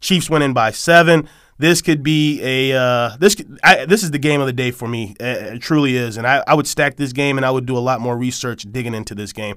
Chiefs 0.00 0.30
winning 0.30 0.54
by 0.54 0.70
seven. 0.70 1.28
This 1.58 1.82
could 1.82 2.02
be 2.02 2.40
a 2.42 2.76
uh, 2.76 3.16
this 3.18 3.36
I, 3.62 3.84
this 3.84 4.02
is 4.02 4.10
the 4.10 4.18
game 4.18 4.40
of 4.40 4.46
the 4.46 4.52
day 4.52 4.70
for 4.70 4.88
me. 4.88 5.14
It, 5.20 5.54
it 5.54 5.58
truly 5.60 5.96
is, 5.96 6.16
and 6.16 6.26
I, 6.26 6.42
I, 6.46 6.54
would 6.54 6.66
stack 6.66 6.96
this 6.96 7.12
game 7.12 7.36
and 7.36 7.46
I 7.46 7.52
would 7.52 7.66
do 7.66 7.76
a 7.76 7.78
lot 7.78 8.00
more 8.00 8.16
research 8.16 8.66
digging 8.72 8.94
into 8.94 9.14
this 9.14 9.32
game. 9.32 9.56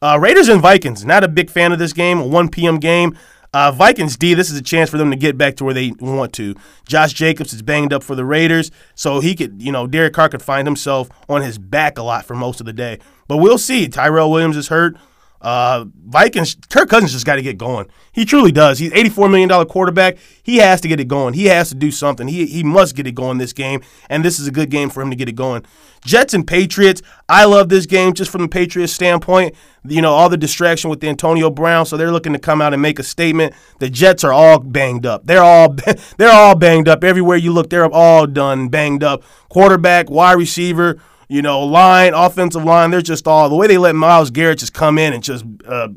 Uh, 0.00 0.18
Raiders 0.20 0.48
and 0.48 0.60
Vikings. 0.60 1.04
Not 1.04 1.22
a 1.22 1.28
big 1.28 1.50
fan 1.50 1.70
of 1.72 1.78
this 1.78 1.92
game. 1.92 2.18
A 2.18 2.26
1 2.26 2.48
p.m. 2.48 2.78
game. 2.78 3.16
Uh, 3.58 3.72
Vikings 3.72 4.16
D, 4.16 4.34
this 4.34 4.52
is 4.52 4.56
a 4.56 4.62
chance 4.62 4.88
for 4.88 4.98
them 4.98 5.10
to 5.10 5.16
get 5.16 5.36
back 5.36 5.56
to 5.56 5.64
where 5.64 5.74
they 5.74 5.90
want 5.98 6.32
to. 6.32 6.54
Josh 6.86 7.12
Jacobs 7.12 7.52
is 7.52 7.60
banged 7.60 7.92
up 7.92 8.04
for 8.04 8.14
the 8.14 8.24
Raiders, 8.24 8.70
so 8.94 9.18
he 9.18 9.34
could, 9.34 9.60
you 9.60 9.72
know, 9.72 9.88
Derek 9.88 10.12
Carr 10.12 10.28
could 10.28 10.42
find 10.42 10.64
himself 10.64 11.08
on 11.28 11.42
his 11.42 11.58
back 11.58 11.98
a 11.98 12.04
lot 12.04 12.24
for 12.24 12.36
most 12.36 12.60
of 12.60 12.66
the 12.66 12.72
day. 12.72 13.00
But 13.26 13.38
we'll 13.38 13.58
see. 13.58 13.88
Tyrell 13.88 14.30
Williams 14.30 14.56
is 14.56 14.68
hurt. 14.68 14.96
Uh, 15.40 15.84
Vikings, 16.06 16.56
Kirk 16.68 16.88
Cousins 16.88 17.12
just 17.12 17.26
got 17.26 17.36
to 17.36 17.42
get 17.42 17.58
going. 17.58 17.86
He 18.12 18.24
truly 18.24 18.50
does. 18.50 18.78
He's 18.78 18.90
$84 18.92 19.30
million 19.30 19.66
quarterback. 19.66 20.18
He 20.42 20.56
has 20.56 20.80
to 20.80 20.88
get 20.88 20.98
it 20.98 21.06
going. 21.06 21.34
He 21.34 21.46
has 21.46 21.68
to 21.68 21.74
do 21.74 21.90
something. 21.90 22.26
He, 22.26 22.46
he 22.46 22.64
must 22.64 22.96
get 22.96 23.06
it 23.06 23.14
going 23.14 23.38
this 23.38 23.52
game, 23.52 23.80
and 24.10 24.24
this 24.24 24.40
is 24.40 24.48
a 24.48 24.50
good 24.50 24.70
game 24.70 24.90
for 24.90 25.00
him 25.00 25.10
to 25.10 25.16
get 25.16 25.28
it 25.28 25.36
going. 25.36 25.64
Jets 26.04 26.34
and 26.34 26.46
Patriots, 26.46 27.02
I 27.28 27.44
love 27.44 27.68
this 27.68 27.86
game 27.86 28.14
just 28.14 28.30
from 28.30 28.42
the 28.42 28.48
Patriots 28.48 28.92
standpoint. 28.92 29.54
You 29.84 30.02
know, 30.02 30.12
all 30.12 30.28
the 30.28 30.36
distraction 30.36 30.90
with 30.90 31.02
Antonio 31.02 31.50
Brown, 31.50 31.86
so 31.86 31.96
they're 31.96 32.12
looking 32.12 32.32
to 32.32 32.38
come 32.38 32.60
out 32.60 32.72
and 32.72 32.82
make 32.82 32.98
a 32.98 33.02
statement. 33.02 33.54
The 33.78 33.88
Jets 33.88 34.24
are 34.24 34.32
all 34.32 34.58
banged 34.58 35.06
up. 35.06 35.26
They're 35.26 35.42
all 35.42 35.74
they're 36.16 36.32
all 36.32 36.56
banged 36.56 36.88
up. 36.88 37.04
Everywhere 37.04 37.36
you 37.36 37.52
look, 37.52 37.70
they're 37.70 37.90
all 37.90 38.26
done 38.26 38.68
banged 38.68 39.02
up. 39.02 39.22
Quarterback, 39.48 40.10
wide 40.10 40.38
receiver, 40.38 41.00
you 41.28 41.42
know, 41.42 41.60
line, 41.64 42.14
offensive 42.14 42.64
line, 42.64 42.90
they're 42.90 43.02
just 43.02 43.28
all 43.28 43.48
the 43.48 43.54
way 43.54 43.66
they 43.66 43.78
let 43.78 43.94
Myles 43.94 44.30
Garrett 44.30 44.58
just 44.58 44.72
come 44.72 44.98
in 44.98 45.12
and 45.12 45.22
just 45.22 45.44
uh, 45.66 45.88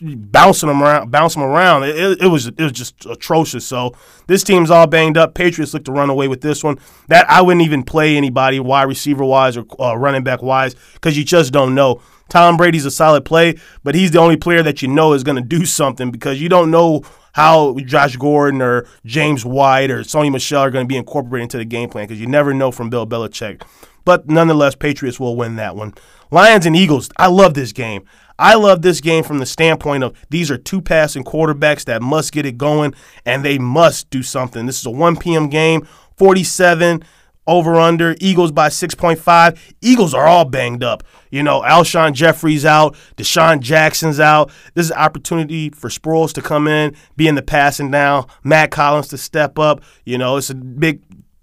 bouncing 0.00 0.68
them 0.68 0.82
around, 0.82 1.10
bounce 1.10 1.34
them 1.34 1.42
around. 1.42 1.84
It, 1.84 2.22
it, 2.22 2.28
was 2.28 2.46
it 2.46 2.60
was 2.60 2.72
just 2.72 3.04
atrocious. 3.06 3.66
So 3.66 3.94
this 4.26 4.42
team's 4.42 4.70
all 4.70 4.86
banged 4.86 5.18
up. 5.18 5.34
Patriots 5.34 5.74
look 5.74 5.84
to 5.84 5.92
run 5.92 6.08
away 6.08 6.28
with 6.28 6.40
this 6.40 6.64
one. 6.64 6.78
That 7.08 7.28
I 7.28 7.42
wouldn't 7.42 7.64
even 7.64 7.82
play 7.82 8.16
anybody 8.16 8.60
wide 8.60 8.84
receiver 8.84 9.24
wise 9.24 9.56
or 9.56 9.66
uh, 9.78 9.96
running 9.96 10.24
back 10.24 10.42
wise 10.42 10.74
because 10.94 11.18
you 11.18 11.24
just 11.24 11.52
don't 11.52 11.74
know. 11.74 12.00
Tom 12.28 12.56
Brady's 12.56 12.86
a 12.86 12.90
solid 12.90 13.26
play, 13.26 13.56
but 13.84 13.94
he's 13.94 14.12
the 14.12 14.18
only 14.18 14.38
player 14.38 14.62
that 14.62 14.80
you 14.80 14.88
know 14.88 15.12
is 15.12 15.22
going 15.22 15.36
to 15.36 15.42
do 15.42 15.66
something 15.66 16.10
because 16.10 16.40
you 16.40 16.48
don't 16.48 16.70
know 16.70 17.02
how 17.32 17.76
Josh 17.80 18.16
Gordon 18.16 18.62
or 18.62 18.86
James 19.04 19.44
White 19.44 19.90
or 19.90 20.00
Sony 20.00 20.32
Michel 20.32 20.62
are 20.62 20.70
going 20.70 20.86
to 20.86 20.88
be 20.88 20.96
incorporated 20.96 21.44
into 21.44 21.58
the 21.58 21.64
game 21.64 21.90
plan 21.90 22.06
because 22.06 22.20
you 22.20 22.26
never 22.26 22.54
know 22.54 22.70
from 22.70 22.88
Bill 22.88 23.06
Belichick. 23.06 23.62
But 24.04 24.28
nonetheless, 24.28 24.74
Patriots 24.74 25.20
will 25.20 25.36
win 25.36 25.56
that 25.56 25.76
one. 25.76 25.94
Lions 26.30 26.66
and 26.66 26.74
Eagles. 26.74 27.10
I 27.18 27.26
love 27.26 27.54
this 27.54 27.72
game. 27.72 28.04
I 28.38 28.54
love 28.54 28.82
this 28.82 29.00
game 29.00 29.22
from 29.22 29.38
the 29.38 29.46
standpoint 29.46 30.02
of 30.02 30.16
these 30.30 30.50
are 30.50 30.58
two 30.58 30.80
passing 30.80 31.22
quarterbacks 31.22 31.84
that 31.84 32.02
must 32.02 32.32
get 32.32 32.46
it 32.46 32.58
going 32.58 32.94
and 33.24 33.44
they 33.44 33.58
must 33.58 34.10
do 34.10 34.22
something. 34.22 34.66
This 34.66 34.80
is 34.80 34.86
a 34.86 34.90
1 34.90 35.16
p.m. 35.16 35.48
game, 35.48 35.86
47 36.16 37.04
over 37.46 37.76
under. 37.76 38.16
Eagles 38.20 38.52
by 38.52 38.68
6.5. 38.68 39.74
Eagles 39.80 40.14
are 40.14 40.26
all 40.26 40.44
banged 40.44 40.82
up. 40.82 41.02
You 41.30 41.42
know, 41.42 41.62
Alshon 41.62 42.12
Jeffery's 42.12 42.64
out, 42.64 42.96
DeSean 43.16 43.60
Jackson's 43.60 44.20
out. 44.20 44.50
This 44.74 44.86
is 44.86 44.92
opportunity 44.92 45.70
for 45.70 45.88
Sproles 45.88 46.32
to 46.34 46.42
come 46.42 46.66
in, 46.66 46.96
be 47.16 47.28
in 47.28 47.34
the 47.34 47.42
passing 47.42 47.90
down, 47.90 48.26
Matt 48.42 48.70
Collins 48.70 49.08
to 49.08 49.18
step 49.18 49.58
up. 49.58 49.82
You 50.04 50.18
know, 50.18 50.36
it's 50.36 50.50
a 50.50 50.54
big 50.54 51.02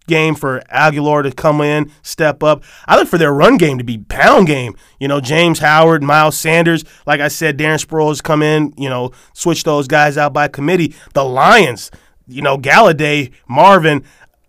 game 0.10 0.36
for 0.36 0.62
Agholor 0.74 1.24
to 1.24 1.32
come 1.32 1.62
in, 1.62 1.90
step 2.02 2.44
up. 2.44 2.64
I 2.86 2.98
look 2.98 3.08
for 3.08 3.18
their 3.18 3.34
run 3.34 3.58
game 3.58 3.78
to 3.78 3.84
be 3.86 4.00
pound 4.00 4.48
game. 4.48 4.76
You 5.00 5.08
know, 5.08 5.22
James 5.22 5.60
Howard, 5.60 6.04
Miles 6.04 6.38
Sanders, 6.38 6.84
like 7.06 7.22
I 7.22 7.30
said, 7.30 7.58
Darren 7.58 7.84
Sproles 7.84 8.22
come 8.22 8.44
in, 8.44 8.74
you 8.78 8.90
know, 8.90 9.12
switch 9.34 9.64
those 9.64 9.88
guys 9.88 10.18
out 10.18 10.34
by 10.34 10.50
committee. 10.50 10.94
The 11.14 11.24
Lions, 11.24 11.92
you 12.28 12.42
know, 12.42 12.58
Golladay, 12.58 13.32
Marvin, 13.48 14.04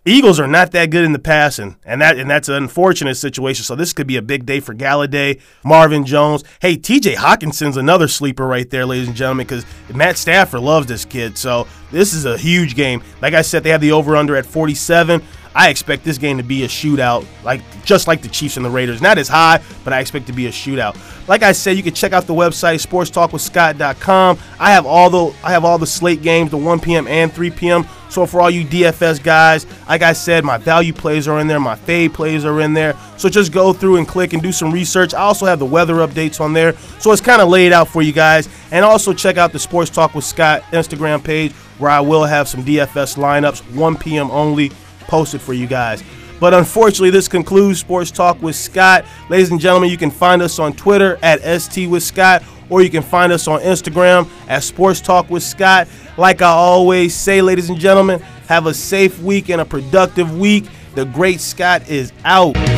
Eagles 0.07 0.41
are 0.41 0.47
not 0.47 0.71
that 0.73 0.89
good 0.89 1.05
in 1.05 1.13
the 1.13 1.19
passing, 1.19 1.77
and 1.85 2.01
that 2.01 2.19
and 2.19 2.29
that's 2.31 2.49
an 2.49 2.55
unfortunate 2.55 3.17
situation. 3.17 3.65
So 3.65 3.77
this 3.77 3.93
could 3.93 4.07
be 4.07 4.17
a 4.17 4.23
big 4.23 4.47
day 4.47 4.59
for 4.59 4.75
Golladay, 4.75 5.43
Marvin 5.63 6.07
Jones. 6.07 6.43
Hey, 6.59 6.77
T.J. 6.77 7.17
Hockenson's 7.17 7.77
another 7.77 8.09
sleeper 8.09 8.47
right 8.47 8.69
there, 8.71 8.87
ladies 8.87 9.09
and 9.09 9.17
gentlemen, 9.17 9.47
because 9.47 9.67
Matt 9.95 10.17
Stafford 10.17 10.63
loves 10.63 10.87
this 10.87 11.05
kid. 11.05 11.37
So 11.37 11.67
this 11.93 12.15
is 12.15 12.25
a 12.25 12.39
huge 12.39 12.77
game. 12.77 13.03
Like 13.21 13.35
I 13.35 13.43
said, 13.43 13.63
they 13.63 13.69
have 13.71 13.83
the 13.83 13.93
over 13.93 14.17
under 14.17 14.37
at 14.37 14.47
47. 14.47 15.23
I 15.55 15.69
expect 15.69 16.05
this 16.05 16.19
game 16.19 16.37
to 16.37 16.45
be 16.45 16.65
a 16.65 16.69
shootout, 16.69 17.27
like 17.43 17.61
just 17.85 18.07
like 18.07 18.23
the 18.23 18.29
Chiefs 18.29 18.57
and 18.57 18.65
the 18.65 18.71
Raiders. 18.71 19.03
Not 19.03 19.19
as 19.19 19.29
high, 19.29 19.61
but 19.85 19.93
I 19.93 20.01
expect 20.01 20.27
to 20.29 20.33
be 20.33 20.47
a 20.47 20.51
shootout. 20.51 20.97
Like 21.29 21.43
I 21.43 21.53
said, 21.53 21.77
you 21.77 21.83
can 21.83 21.95
check 21.95 22.13
out 22.13 22.27
the 22.27 22.35
website 22.35 22.85
sportstalkwithscott.com. 22.87 24.39
I 24.59 24.71
have 24.71 24.87
all 24.87 25.11
the 25.11 25.37
I 25.43 25.51
have 25.51 25.65
all 25.65 25.79
the 25.79 25.87
slate 25.87 26.23
games, 26.23 26.51
the 26.51 26.57
1 26.57 26.81
p.m. 26.81 27.09
and 27.09 27.33
3 27.33 27.51
p.m. 27.51 27.87
So 28.11 28.27
for 28.27 28.41
all 28.41 28.51
you 28.51 28.65
DFS 28.65 29.23
guys, 29.23 29.67
like 29.89 30.03
I 30.03 30.13
said, 30.13 30.45
my 30.45 30.59
value 30.59 30.93
plays 30.93 31.29
are 31.29 31.39
in 31.39 31.47
there, 31.47 31.61
my 31.61 31.77
fade 31.77 32.13
plays 32.13 32.45
are 32.45 32.61
in 32.61 32.75
there. 32.75 32.97
So 33.17 33.29
just 33.29 33.53
go 33.53 33.73
through 33.73 33.97
and 33.97 34.07
click 34.07 34.33
and 34.33 34.43
do 34.43 34.51
some 34.51 34.73
research. 34.73 35.15
I 35.15 35.21
also 35.21 35.47
have 35.47 35.61
the 35.61 35.67
weather 35.67 35.97
updates 35.97 36.41
on 36.41 36.53
there, 36.53 36.77
so 36.99 37.13
it's 37.13 37.21
kind 37.21 37.41
of 37.41 37.49
laid 37.49 37.73
out 37.73 37.89
for 37.89 38.03
you 38.03 38.13
guys. 38.13 38.49
And 38.73 38.85
also 38.85 39.13
check 39.13 39.37
out 39.37 39.53
the 39.53 39.59
Sports 39.59 39.91
Talk 39.91 40.15
with 40.15 40.25
Scott 40.25 40.63
Instagram 40.73 41.23
page 41.23 41.53
where 41.81 41.91
I 41.91 42.01
will 42.01 42.25
have 42.25 42.47
some 42.47 42.63
DFS 42.63 43.17
lineups, 43.17 43.75
1 43.75 43.97
p.m. 43.97 44.31
only 44.31 44.71
posted 45.11 45.41
for 45.41 45.53
you 45.53 45.67
guys. 45.67 46.05
But 46.39 46.55
unfortunately, 46.55 47.11
this 47.11 47.29
concludes 47.29 47.81
Sports 47.81 48.11
Talk 48.11 48.41
with 48.41 48.57
Scott. 48.57 49.05
Ladies 49.29 49.51
and 49.51 49.61
gentlemen, 49.61 49.91
you 49.91 49.99
can 49.99 50.11
find 50.11 50.41
us 50.41 50.59
on 50.59 50.73
Twitter 50.73 51.19
at 51.23 51.43
ST 51.61 51.91
with 51.91 52.03
Scott, 52.03 52.43
or 52.71 52.81
you 52.81 52.89
can 52.89 53.03
find 53.03 53.33
us 53.33 53.49
on 53.49 53.61
Instagram 53.61 54.27
at 54.49 54.63
Sports 54.63 55.01
Talk 55.01 55.29
with 55.29 55.43
Scott. 55.43 55.89
Like 56.17 56.41
I 56.41 56.49
always 56.49 57.15
say, 57.15 57.43
ladies 57.43 57.69
and 57.69 57.79
gentlemen, 57.79 58.21
have 58.49 58.67
a 58.67 58.73
safe 58.73 59.21
week 59.21 59.51
and 59.51 59.61
a 59.61 59.65
productive 59.65 60.39
week. 60.39 60.65
The 60.95 61.05
great 61.05 61.41
Scott 61.41 61.91
is 61.91 62.13
out. 62.25 62.70